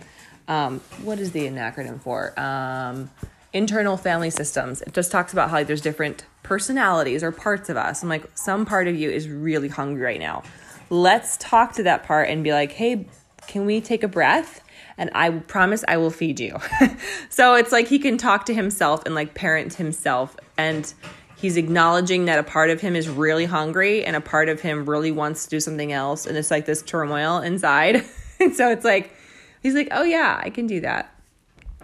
[0.49, 2.39] um what is the acronym for?
[2.39, 3.11] Um
[3.53, 4.83] internal family systems.
[4.83, 8.03] It just talks about how like, there's different personalities or parts of us.
[8.03, 10.45] I'm like some part of you is really hungry right now.
[10.89, 13.07] Let's talk to that part and be like, "Hey,
[13.49, 14.61] can we take a breath?"
[14.99, 16.59] And I promise I will feed you.
[17.29, 20.93] so it's like he can talk to himself and like parent himself and
[21.37, 24.89] he's acknowledging that a part of him is really hungry and a part of him
[24.89, 28.05] really wants to do something else and it's like this turmoil inside.
[28.41, 29.15] and so it's like
[29.63, 31.13] he's like, "Oh yeah, I can do that."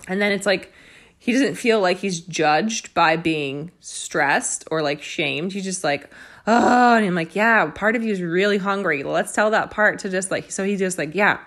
[0.08, 0.72] And then it's like
[1.18, 5.52] he doesn't feel like he's judged by being stressed or like shamed.
[5.52, 6.10] He's just like,
[6.46, 9.02] "Oh," and I'm like, "Yeah, part of you is really hungry.
[9.02, 11.38] Let's tell that part to just like so he's just like, "Yeah,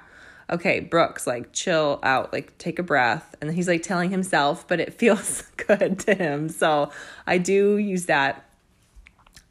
[0.49, 3.35] okay, Brooks, like chill out, like take a breath.
[3.41, 6.49] And he's like telling himself, but it feels good to him.
[6.49, 6.91] So
[7.25, 8.49] I do use that.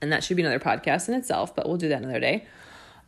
[0.00, 2.46] And that should be another podcast in itself, but we'll do that another day.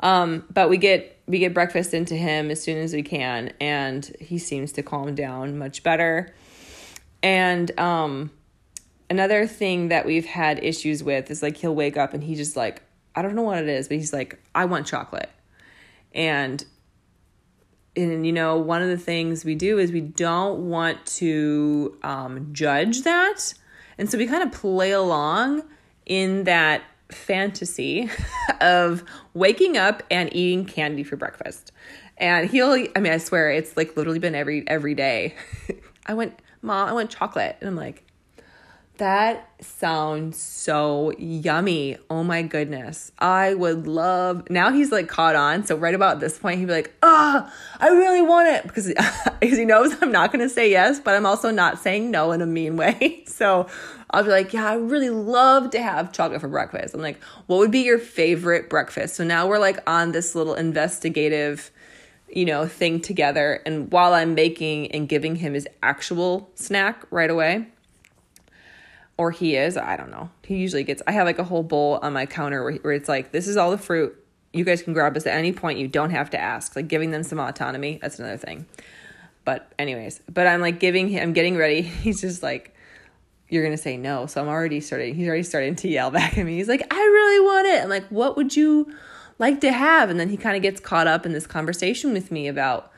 [0.01, 4.05] Um, but we get we get breakfast into him as soon as we can, and
[4.21, 6.35] he seems to calm down much better.
[7.23, 8.31] And um,
[9.09, 12.57] another thing that we've had issues with is like he'll wake up and he just
[12.57, 12.83] like
[13.15, 15.31] I don't know what it is, but he's like I want chocolate,
[16.15, 16.65] and
[17.97, 22.53] and you know one of the things we do is we don't want to um,
[22.53, 23.55] judge that.
[23.99, 25.63] And so we kind of play along
[26.05, 28.11] in that fantasy
[28.61, 31.73] of waking up and eating candy for breakfast.
[32.19, 35.35] And he'll i mean i swear it's like literally been every every day.
[36.07, 37.57] I went Mom, I want chocolate.
[37.61, 38.06] And I'm like,
[38.99, 41.97] that sounds so yummy.
[42.11, 43.13] Oh my goodness.
[43.19, 44.49] I would love.
[44.51, 45.67] Now he's like caught on.
[45.67, 48.87] So right about this point, he'd be like, "Ah, oh, I really want it," because
[49.41, 52.33] because he knows I'm not going to say yes, but I'm also not saying no
[52.33, 53.25] in a mean way.
[53.37, 53.67] So
[54.11, 57.59] I'll be like, "Yeah, I really love to have chocolate for breakfast." I'm like, "What
[57.59, 61.71] would be your favorite breakfast?" So now we're like on this little investigative
[62.29, 63.63] you know, thing together.
[63.65, 67.69] And while I'm making and giving him his actual snack right away,
[69.19, 70.31] or he is, I don't know.
[70.45, 73.09] He usually gets, I have like a whole bowl on my counter where, where it's
[73.09, 74.15] like, this is all the fruit.
[74.53, 75.79] You guys can grab this at any point.
[75.79, 76.77] You don't have to ask.
[76.77, 77.99] Like giving them some autonomy.
[78.03, 78.67] That's another thing.
[79.45, 81.81] But, anyways, but I'm like giving him, I'm getting ready.
[81.83, 82.75] He's just like,
[83.49, 84.27] you're to say no.
[84.27, 86.57] So I'm already starting, he's already starting to yell back at me.
[86.57, 87.83] He's like, I really want it.
[87.83, 88.93] I'm like, what would you
[89.39, 90.11] like to have?
[90.11, 92.91] And then he kind of gets caught up in this conversation with me about,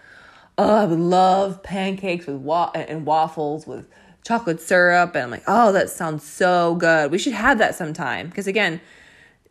[0.56, 3.86] oh, I would love pancakes with wa- and waffles with
[4.24, 5.14] chocolate syrup.
[5.14, 7.10] And I'm like, oh, that sounds so good.
[7.10, 8.28] We should have that sometime.
[8.28, 8.80] Because again,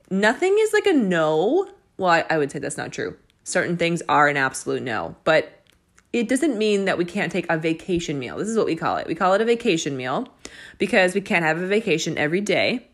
[0.09, 1.69] nothing is like a no.
[1.97, 3.17] Well, I, I would say that's not true.
[3.43, 5.15] Certain things are an absolute no.
[5.23, 5.57] But
[6.13, 8.37] it doesn't mean that we can't take a vacation meal.
[8.37, 9.07] This is what we call it.
[9.07, 10.27] We call it a vacation meal
[10.77, 12.87] because we can't have a vacation every day,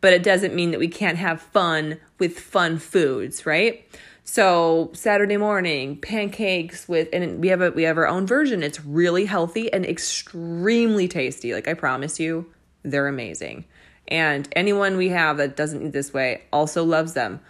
[0.00, 3.86] but it doesn't mean that we can't have fun with fun foods, right?
[4.26, 8.62] So Saturday morning, pancakes with and we have a we have our own version.
[8.62, 11.52] It's really healthy and extremely tasty.
[11.52, 12.50] Like I promise you,
[12.82, 13.66] they're amazing.
[14.08, 17.40] And anyone we have that doesn't eat this way also loves them.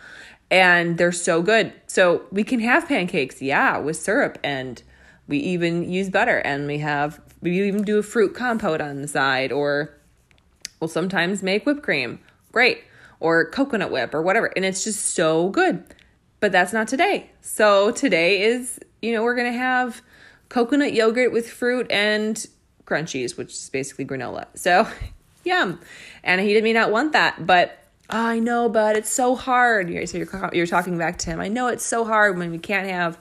[0.51, 1.73] And they're so good.
[1.87, 4.83] So we can have pancakes, yeah, with syrup and
[5.29, 9.09] we even use butter and we have we even do a fruit compote on the
[9.09, 9.95] side or
[10.81, 12.19] we'll sometimes make whipped cream.
[12.51, 12.83] Great.
[13.21, 14.47] Or coconut whip or whatever.
[14.57, 15.85] And it's just so good.
[16.45, 17.31] But that's not today.
[17.41, 20.03] So today is, you know, we're going to have
[20.51, 22.37] coconut yogurt with fruit and
[22.85, 24.49] crunchies, which is basically granola.
[24.53, 24.87] So,
[25.45, 25.81] yum.
[26.23, 29.89] And he may not want that, but oh, I know, but it's so hard.
[30.07, 31.41] So you're, you're talking back to him.
[31.41, 33.19] I know it's so hard when we can't have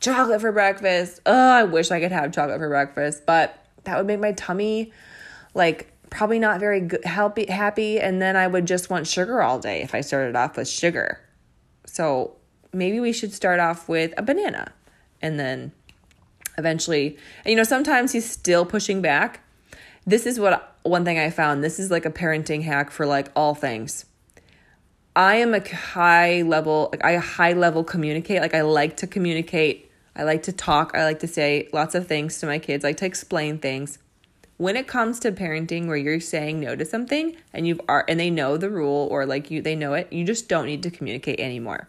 [0.00, 1.22] chocolate for breakfast.
[1.24, 4.92] Oh, I wish I could have chocolate for breakfast, but that would make my tummy
[5.54, 7.98] like probably not very good, happy, happy.
[7.98, 11.20] And then I would just want sugar all day if I started off with sugar.
[11.86, 12.36] So
[12.72, 14.72] maybe we should start off with a banana
[15.20, 15.72] and then
[16.58, 19.40] eventually and you know sometimes he's still pushing back.
[20.06, 21.62] This is what one thing i found.
[21.62, 24.06] This is like a parenting hack for like all things.
[25.14, 28.40] I am a high level like i high level communicate.
[28.40, 29.90] Like i like to communicate.
[30.16, 30.92] I like to talk.
[30.94, 32.84] I like to say lots of things to my kids.
[32.84, 33.98] I like to explain things.
[34.56, 38.20] When it comes to parenting where you're saying no to something and you've are and
[38.20, 40.90] they know the rule or like you they know it you just don't need to
[40.90, 41.88] communicate anymore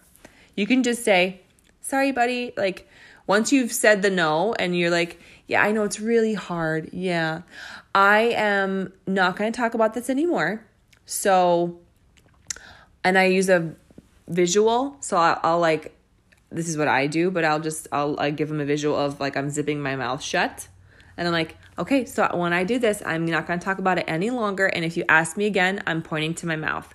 [0.55, 1.41] you can just say,
[1.81, 2.53] sorry, buddy.
[2.57, 2.87] Like,
[3.27, 6.89] once you've said the no and you're like, yeah, I know it's really hard.
[6.93, 7.41] Yeah.
[7.93, 10.65] I am not going to talk about this anymore.
[11.05, 11.79] So,
[13.03, 13.75] and I use a
[14.27, 14.97] visual.
[15.01, 15.95] So I'll, I'll like,
[16.49, 19.19] this is what I do, but I'll just, I'll, i give them a visual of
[19.19, 20.67] like I'm zipping my mouth shut.
[21.17, 23.97] And I'm like, okay, so when I do this, I'm not going to talk about
[23.97, 24.67] it any longer.
[24.67, 26.93] And if you ask me again, I'm pointing to my mouth.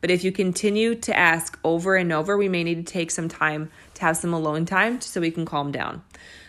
[0.00, 3.28] But if you continue to ask over and over, we may need to take some
[3.28, 6.02] time to have some alone time so we can calm down.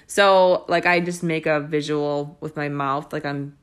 [0.06, 3.58] So, like I just make a visual with my mouth like I'm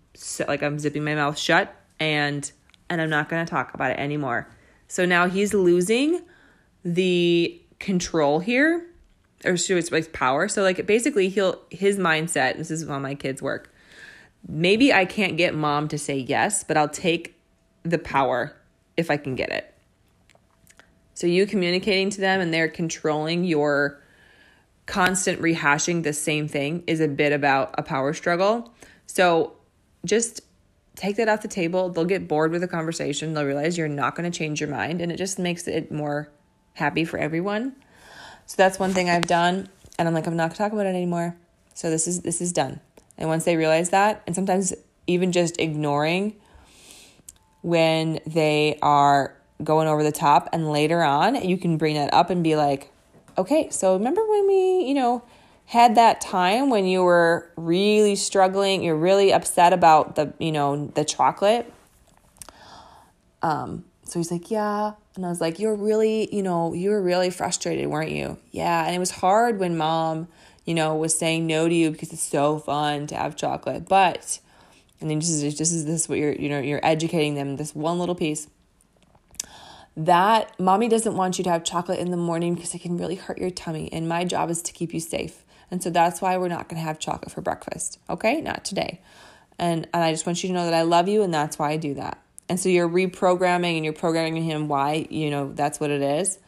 [0.49, 2.51] like I'm zipping my mouth shut and
[2.89, 4.49] and I'm not going to talk about it anymore.
[4.89, 6.23] So now he's losing
[6.85, 8.87] the control here
[9.45, 10.49] or should it's like power.
[10.49, 13.73] So like basically he'll his mindset, this is how my kids work.
[14.49, 17.35] Maybe I can't get mom to say yes, but I'll take
[17.83, 18.57] the power
[18.97, 19.73] if I can get it.
[21.17, 24.03] So you communicating to them and they're controlling your
[24.85, 28.71] constant rehashing the same thing is a bit about a power struggle.
[29.07, 29.55] So
[30.05, 30.43] just
[30.95, 31.89] take that off the table.
[31.89, 33.33] They'll get bored with the conversation.
[33.33, 36.29] They'll realize you're not going to change your mind and it just makes it more
[36.75, 37.75] happy for everyone.
[38.45, 40.85] So that's one thing I've done and I'm like I'm not going to talk about
[40.85, 41.35] it anymore.
[41.73, 42.79] So this is this is done.
[43.17, 44.75] And once they realize that and sometimes
[45.07, 46.37] even just ignoring
[47.63, 52.31] when they are going over the top and later on you can bring that up
[52.31, 52.93] and be like
[53.39, 55.23] okay so remember when we you know
[55.67, 60.87] had that time when you were really struggling you're really upset about the you know
[60.95, 61.73] the chocolate?
[63.43, 64.93] Um so he's like yeah.
[65.17, 68.39] And i was like you're really you know you were really frustrated weren't you?
[68.53, 70.29] Yeah and it was hard when mom
[70.65, 74.39] you know was saying no to you because it's so fun to have chocolate but
[75.01, 77.99] and then is this is this what you're you know you're educating them this one
[77.99, 78.49] little piece
[79.97, 83.15] that mommy doesn't want you to have chocolate in the morning because it can really
[83.15, 83.91] hurt your tummy.
[83.93, 85.45] And my job is to keep you safe.
[85.71, 87.99] And so that's why we're not going to have chocolate for breakfast.
[88.09, 88.41] Okay?
[88.41, 89.01] Not today.
[89.59, 91.71] And, and I just want you to know that I love you and that's why
[91.71, 92.21] I do that.
[92.49, 96.39] And so you're reprogramming and you're programming him why, you know, that's what it is.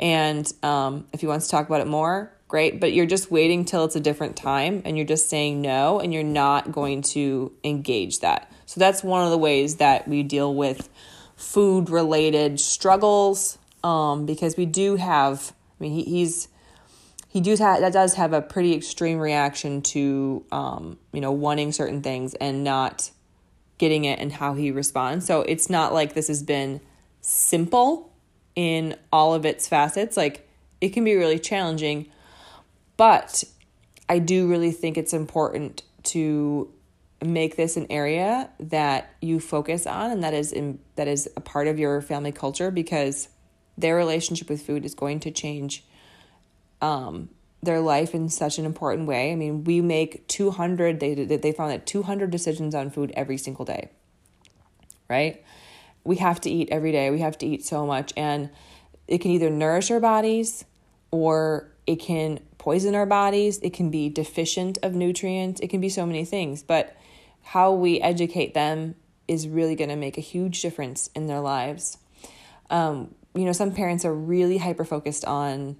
[0.00, 2.80] And um, if he wants to talk about it more, great.
[2.80, 6.12] But you're just waiting till it's a different time and you're just saying no and
[6.12, 8.50] you're not going to engage that.
[8.66, 10.88] So that's one of the ways that we deal with
[11.38, 16.48] food related struggles um, because we do have, I mean, he, he's,
[17.28, 21.72] he does have that does have a pretty extreme reaction to um, you know wanting
[21.72, 23.10] certain things and not
[23.76, 25.26] getting it and how he responds.
[25.26, 26.80] So it's not like this has been
[27.20, 28.10] simple
[28.56, 30.16] in all of its facets.
[30.16, 30.48] Like
[30.80, 32.08] it can be really challenging,
[32.96, 33.44] but
[34.08, 36.72] I do really think it's important to
[37.22, 41.40] make this an area that you focus on and that is in, that is a
[41.40, 43.28] part of your family culture because
[43.76, 45.84] their relationship with food is going to change
[46.80, 47.28] um,
[47.62, 49.32] their life in such an important way.
[49.32, 53.64] I mean, we make 200 they they found that 200 decisions on food every single
[53.64, 53.90] day.
[55.08, 55.44] Right?
[56.04, 57.10] We have to eat every day.
[57.10, 58.50] We have to eat so much and
[59.08, 60.64] it can either nourish our bodies
[61.10, 63.58] or it can poison our bodies.
[63.58, 65.60] It can be deficient of nutrients.
[65.60, 66.94] It can be so many things, but
[67.48, 68.94] how we educate them
[69.26, 71.96] is really going to make a huge difference in their lives.
[72.68, 75.78] Um, you know, some parents are really hyper focused on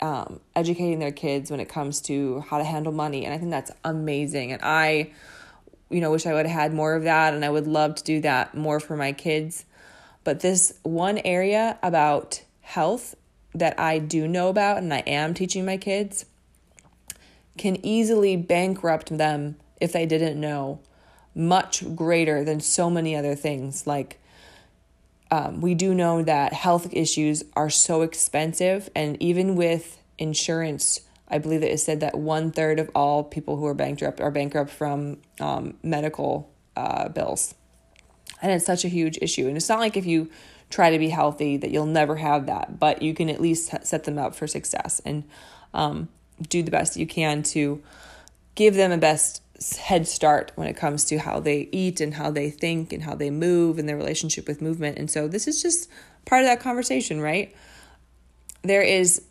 [0.00, 3.26] um, educating their kids when it comes to how to handle money.
[3.26, 4.52] And I think that's amazing.
[4.52, 5.10] And I,
[5.90, 7.34] you know, wish I would have had more of that.
[7.34, 9.66] And I would love to do that more for my kids.
[10.24, 13.16] But this one area about health
[13.54, 16.24] that I do know about and I am teaching my kids
[17.58, 20.80] can easily bankrupt them if they didn't know
[21.34, 24.20] much greater than so many other things like
[25.30, 31.38] um, we do know that health issues are so expensive, and even with insurance, I
[31.38, 35.18] believe it said that one third of all people who are bankrupt are bankrupt from
[35.38, 37.54] um, medical uh, bills,
[38.42, 39.46] and it's such a huge issue.
[39.46, 40.28] And it's not like if you
[40.68, 44.04] try to be healthy that you'll never have that, but you can at least set
[44.04, 45.24] them up for success and
[45.74, 46.08] um,
[46.48, 47.82] do the best you can to
[48.56, 49.42] give them a best
[49.78, 53.14] head start when it comes to how they eat and how they think and how
[53.14, 54.98] they move and their relationship with movement.
[54.98, 55.88] And so this is just
[56.24, 57.54] part of that conversation, right?
[58.62, 59.22] There is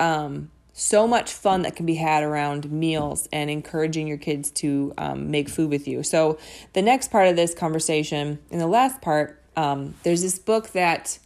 [0.00, 4.92] um, so much fun that can be had around meals and encouraging your kids to
[4.98, 6.02] um, make food with you.
[6.02, 6.38] So
[6.72, 11.18] the next part of this conversation, in the last part, um, there's this book that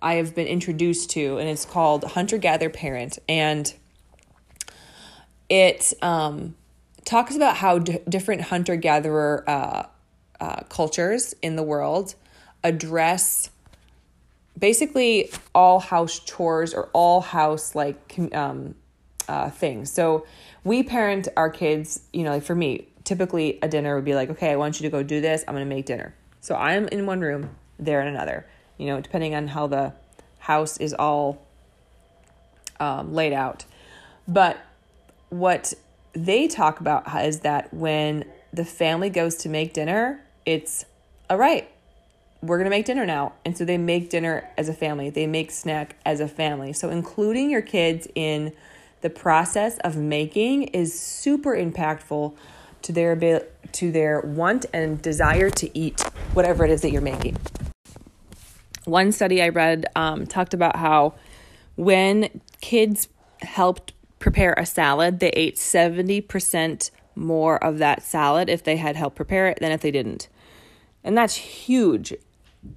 [0.00, 3.72] I have been introduced to, and it's called Hunter Gather Parent, and
[5.48, 6.54] it um,
[7.04, 9.86] talks about how d- different hunter gatherer uh,
[10.40, 12.14] uh, cultures in the world
[12.62, 13.50] address
[14.58, 18.74] basically all house chores or all house like um,
[19.28, 19.92] uh, things.
[19.92, 20.26] So
[20.62, 24.30] we parent our kids, you know, like for me, typically a dinner would be like,
[24.30, 25.44] okay, I want you to go do this.
[25.46, 26.14] I'm going to make dinner.
[26.40, 28.46] So I'm in one room, they're in another,
[28.78, 29.92] you know, depending on how the
[30.38, 31.46] house is all
[32.80, 33.64] um, laid out.
[34.26, 34.58] But
[35.30, 35.74] what
[36.14, 40.84] they talk about is that when the family goes to make dinner, it's
[41.28, 41.68] all right,
[42.42, 43.32] we're going to make dinner now.
[43.44, 46.72] And so they make dinner as a family, they make snack as a family.
[46.72, 48.52] So including your kids in
[49.00, 52.34] the process of making is super impactful
[52.82, 56.00] to their to their want and desire to eat
[56.32, 57.36] whatever it is that you're making.
[58.84, 61.14] One study I read um, talked about how
[61.76, 63.08] when kids
[63.40, 63.92] helped
[64.24, 69.48] prepare a salad, they ate 70% more of that salad if they had helped prepare
[69.48, 70.28] it than if they didn't.
[71.04, 72.14] And that's huge.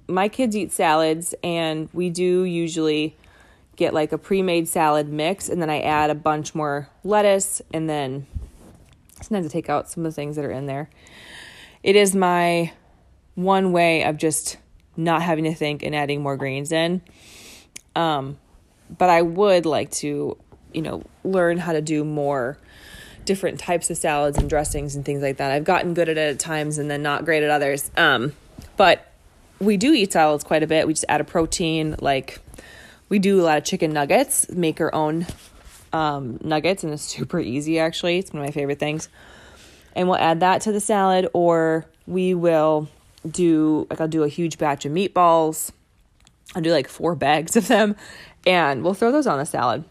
[0.10, 3.16] My kids eat salads, and we do usually
[3.78, 7.62] get like a pre made salad mix, and then I add a bunch more lettuce,
[7.74, 8.28] and then
[9.22, 10.90] sometimes I take out some of the things that are in there.
[11.82, 12.74] It is my
[13.36, 14.58] one way of just
[14.98, 17.02] not having to think and adding more greens in.
[17.96, 18.38] Um,
[18.98, 20.38] but I would like to
[20.78, 22.58] you know, learn how to do more
[23.26, 25.52] different types of salads and dressings and things like that.
[25.52, 27.90] I've gotten good at it at times and then not great at others.
[27.98, 28.34] Um,
[28.78, 29.12] but
[29.60, 30.86] we do eat salads quite a bit.
[30.86, 32.40] We just add a protein, like
[33.10, 35.26] we do a lot of chicken nuggets, make our own
[35.92, 38.20] um, nuggets, and it's super easy actually.
[38.20, 39.10] It's one of my favorite things.
[39.96, 42.88] And we'll add that to the salad, or we will
[43.28, 45.72] do like I'll do a huge batch of meatballs.
[46.56, 47.96] I'll do like four bags of them,
[48.46, 49.84] and we'll throw those on the salad.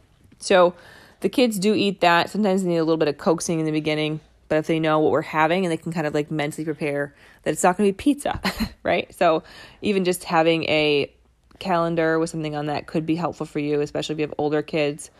[0.46, 0.74] So
[1.20, 2.30] the kids do eat that.
[2.30, 5.00] Sometimes they need a little bit of coaxing in the beginning, but if they know
[5.00, 7.88] what we're having and they can kind of like mentally prepare that it's not going
[7.88, 8.40] to be pizza,
[8.84, 9.12] right?
[9.14, 9.42] So
[9.82, 11.12] even just having a
[11.58, 14.62] calendar with something on that could be helpful for you, especially if you have older
[14.62, 15.10] kids.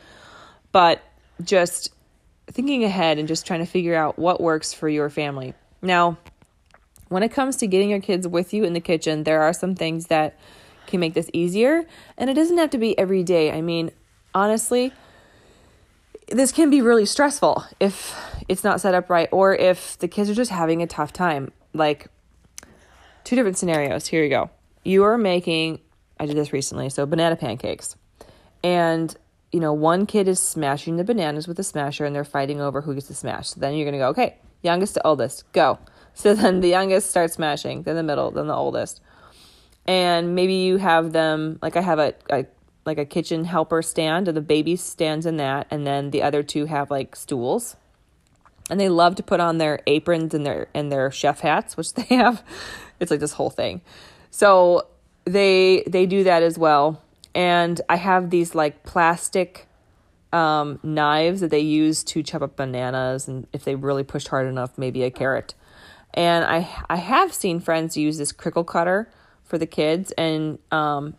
[0.70, 1.03] But
[1.43, 1.93] just
[2.47, 5.55] thinking ahead and just trying to figure out what works for your family.
[5.83, 6.18] Now,
[7.09, 9.74] when it comes to getting your kids with you in the kitchen, there are some
[9.74, 10.39] things that
[10.87, 11.85] can make this easier.
[12.16, 13.51] And it doesn't have to be every day.
[13.51, 13.91] I mean,
[14.35, 14.93] honestly,
[16.29, 18.14] this can be really stressful if
[18.49, 21.53] it's not set up right or if the kids are just having a tough time.
[21.72, 22.09] Like,
[23.24, 24.07] two different scenarios.
[24.07, 24.51] Here you go.
[24.85, 25.81] You are making,
[26.18, 27.97] I did this recently, so banana pancakes.
[28.62, 29.14] And,
[29.53, 32.81] you know, one kid is smashing the bananas with a smasher and they're fighting over
[32.81, 33.51] who gets to smash.
[33.51, 35.79] So then you're going to go, okay, youngest to oldest, go.
[36.18, 39.03] So then the youngest starts smashing, then the middle, then the oldest.
[39.85, 42.47] And maybe you have them, like I have a, a
[42.87, 46.43] like a kitchen helper stand, and the baby stands in that, and then the other
[46.43, 47.76] two have like stools.
[48.68, 51.95] And they love to put on their aprons and their and their chef hats, which
[51.95, 52.43] they have.
[52.99, 53.82] It's like this whole thing.
[54.30, 54.87] So
[55.24, 57.03] they they do that as well.
[57.34, 59.66] And I have these like plastic
[60.32, 64.47] um, knives that they use to chop up bananas, and if they really pushed hard
[64.47, 65.55] enough, maybe a carrot.
[66.14, 69.11] And I I have seen friends use this crinkle cutter
[69.45, 71.14] for the kids, and um,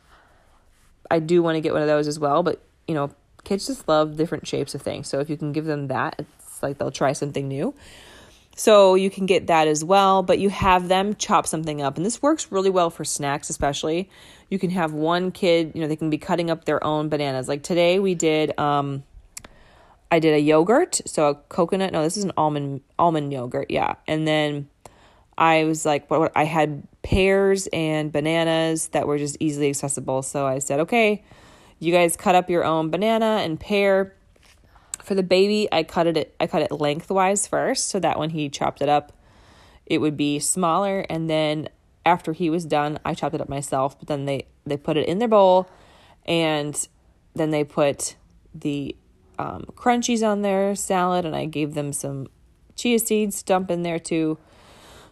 [1.09, 2.43] I do want to get one of those as well.
[2.43, 3.11] But you know,
[3.43, 5.07] kids just love different shapes of things.
[5.07, 7.73] So if you can give them that, it's like they'll try something new.
[8.55, 11.95] So you can get that as well, but you have them chop something up.
[11.95, 14.09] And this works really well for snacks, especially.
[14.49, 17.47] You can have one kid, you know, they can be cutting up their own bananas.
[17.47, 19.03] Like today we did um
[20.09, 23.95] I did a yogurt, so a coconut, no, this is an almond almond yogurt, yeah.
[24.07, 24.69] And then
[25.37, 30.21] I was like, what, what I had pears and bananas that were just easily accessible.
[30.21, 31.23] So I said, okay,
[31.79, 34.13] you guys cut up your own banana and pear.
[35.01, 38.49] For the baby, I cut it I cut it lengthwise first so that when he
[38.49, 39.13] chopped it up,
[39.85, 41.69] it would be smaller and then
[42.05, 45.07] after he was done, I chopped it up myself, but then they they put it
[45.07, 45.69] in their bowl
[46.25, 46.75] and
[47.35, 48.17] then they put
[48.53, 48.97] the
[49.39, 52.27] um, crunchies on their salad and I gave them some
[52.75, 54.37] chia seeds dump in there too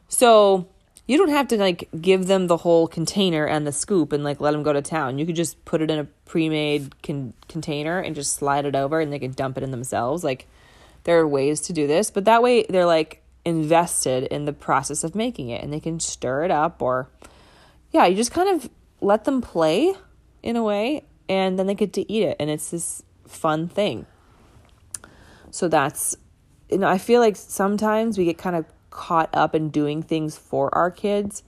[0.08, 0.68] so
[1.08, 4.42] you don't have to like give them the whole container and the scoop and like
[4.42, 5.20] let them go to town.
[5.20, 9.00] You could just put it in a pre-made con- container and just slide it over
[9.00, 10.24] and they can dump it in themselves.
[10.24, 10.48] Like
[11.04, 15.04] there are ways to do this, but that way they're like invested in the process
[15.04, 17.08] of making it and they can stir it up or
[17.92, 19.94] yeah, you just kind of let them play
[20.42, 24.08] in a way and then they get to eat it and it's this fun thing.
[25.52, 26.18] So that's
[26.70, 28.66] you know, I feel like sometimes we get kind of
[28.96, 31.44] caught up in doing things for our kids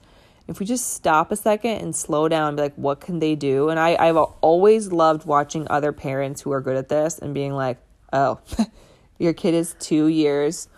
[0.48, 3.34] if we just stop a second and slow down and be like what can they
[3.34, 3.68] do?
[3.68, 7.52] And I, i've always loved watching other parents who are good at this and being
[7.52, 7.78] like
[8.12, 8.40] oh
[9.18, 10.68] your kid is two years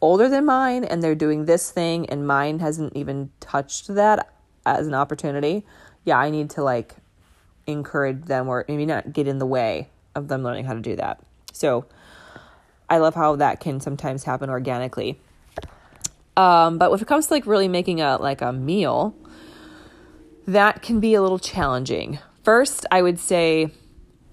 [0.00, 4.32] older than mine and they're doing this thing and mine hasn't even touched that
[4.66, 5.64] as an opportunity.
[6.04, 6.96] Yeah i need to like
[7.66, 10.94] encourage them or maybe not get in the way of them learning how to do
[10.94, 11.20] that.
[11.52, 11.86] So
[12.88, 15.20] i love how that can sometimes happen organically
[16.40, 19.14] um, but if it comes to like really making a like a meal,
[20.46, 22.18] that can be a little challenging.
[22.42, 23.70] First, I would say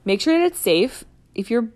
[0.05, 1.03] make sure that it's safe.
[1.35, 1.67] If you're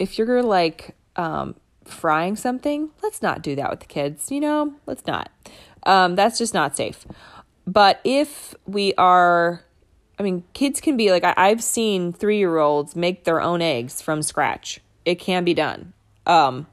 [0.00, 4.32] if you're like um, frying something, let's not do that with the kids.
[4.32, 5.30] You know, let's not.
[5.84, 7.06] Um, that's just not safe.
[7.64, 9.62] But if we are,
[10.18, 13.62] I mean, kids can be like I, I've seen three year olds make their own
[13.62, 14.80] eggs from scratch.
[15.04, 15.92] It can be done.
[16.26, 16.66] Um,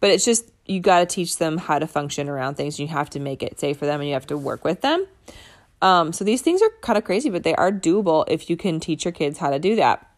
[0.00, 2.78] but it's just you got to teach them how to function around things.
[2.78, 5.06] You have to make it safe for them and you have to work with them.
[5.80, 8.78] Um, so these things are kind of crazy, but they are doable if you can
[8.78, 10.08] teach your kids how to do that.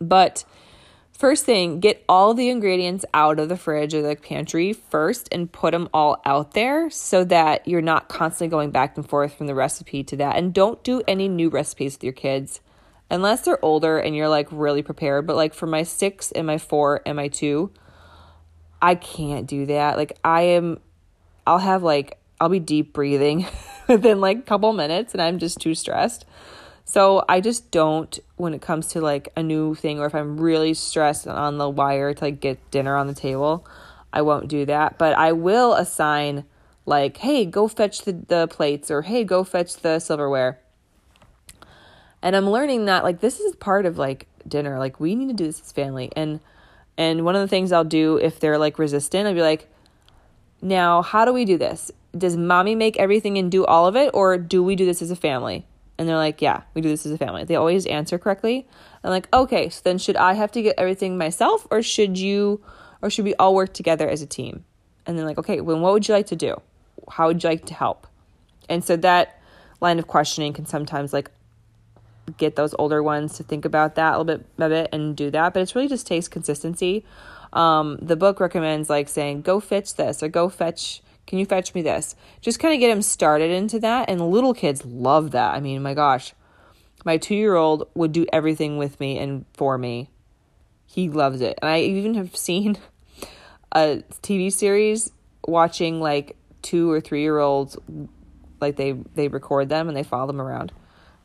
[0.00, 0.44] But
[1.12, 5.50] first thing, get all the ingredients out of the fridge or the pantry first and
[5.50, 9.46] put them all out there so that you're not constantly going back and forth from
[9.46, 10.36] the recipe to that.
[10.36, 12.60] And don't do any new recipes with your kids
[13.10, 15.24] unless they're older and you're like really prepared.
[15.24, 17.70] But like for my six and my four and my two,
[18.84, 19.96] I can't do that.
[19.96, 20.78] Like I am
[21.46, 23.46] I'll have like I'll be deep breathing
[23.88, 26.26] within like a couple minutes and I'm just too stressed.
[26.84, 30.38] So I just don't when it comes to like a new thing or if I'm
[30.38, 33.66] really stressed on the wire to like get dinner on the table,
[34.12, 34.98] I won't do that.
[34.98, 36.44] But I will assign
[36.84, 40.60] like, hey, go fetch the, the plates or hey, go fetch the silverware.
[42.20, 44.78] And I'm learning that like this is part of like dinner.
[44.78, 46.12] Like we need to do this as family.
[46.14, 46.40] And
[46.96, 49.68] and one of the things I'll do if they're like resistant, I'll be like,
[50.62, 51.90] now, how do we do this?
[52.16, 55.10] Does mommy make everything and do all of it, or do we do this as
[55.10, 55.66] a family?
[55.98, 57.44] And they're like, yeah, we do this as a family.
[57.44, 58.66] They always answer correctly.
[59.02, 62.62] I'm like, okay, so then should I have to get everything myself, or should you,
[63.02, 64.64] or should we all work together as a team?
[65.06, 66.60] And they're like, okay, well, what would you like to do?
[67.10, 68.06] How would you like to help?
[68.68, 69.40] And so that
[69.80, 71.30] line of questioning can sometimes like
[72.36, 75.30] get those older ones to think about that a little bit, a bit and do
[75.30, 75.54] that.
[75.54, 77.04] But it's really just takes consistency.
[77.52, 81.74] Um, the book recommends like saying, go fetch this or go fetch, Can you fetch
[81.74, 82.16] me this?
[82.40, 84.10] Just kind of get them started into that.
[84.10, 85.54] And little kids love that.
[85.54, 86.34] I mean, my gosh,
[87.04, 90.10] my two year old would do everything with me and for me.
[90.86, 91.58] He loves it.
[91.62, 92.78] And I even have seen
[93.72, 95.12] a TV series
[95.46, 97.76] watching like two or three year olds
[98.60, 100.72] like they they record them and they follow them around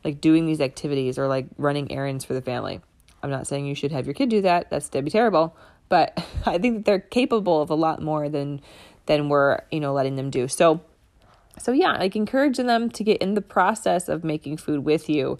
[0.04, 2.80] like doing these activities or like running errands for the family.
[3.22, 4.70] I'm not saying you should have your kid do that.
[4.70, 5.56] That's that'd be terrible.
[5.88, 8.60] But i think that they're capable of a lot more than
[9.06, 10.48] than we're you know letting them do.
[10.48, 10.80] So
[11.58, 15.38] so yeah like encouraging them to get in the process of making food with you.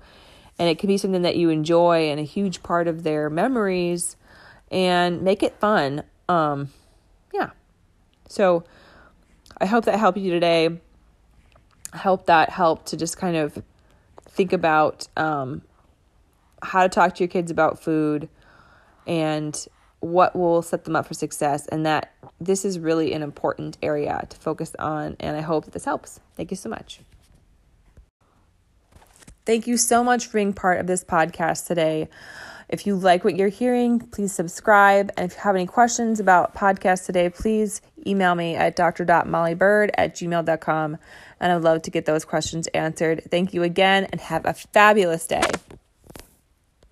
[0.58, 4.16] And it can be something that you enjoy and a huge part of their memories
[4.70, 6.02] and make it fun.
[6.28, 6.68] Um
[7.32, 7.50] yeah.
[8.28, 8.64] So
[9.58, 10.80] I hope that helped you today.
[11.92, 13.62] I hope that helped to just kind of
[14.41, 15.61] think about um,
[16.62, 18.26] how to talk to your kids about food
[19.07, 19.66] and
[19.99, 24.24] what will set them up for success and that this is really an important area
[24.30, 26.20] to focus on and I hope that this helps.
[26.36, 27.01] Thank you so much.
[29.45, 32.09] Thank you so much for being part of this podcast today.
[32.70, 35.11] If you like what you're hearing, please subscribe.
[35.18, 40.14] And if you have any questions about podcast today, please email me at dr.mollybird at
[40.14, 40.97] gmail.com.
[41.41, 43.22] And I'd love to get those questions answered.
[43.30, 45.43] Thank you again and have a fabulous day.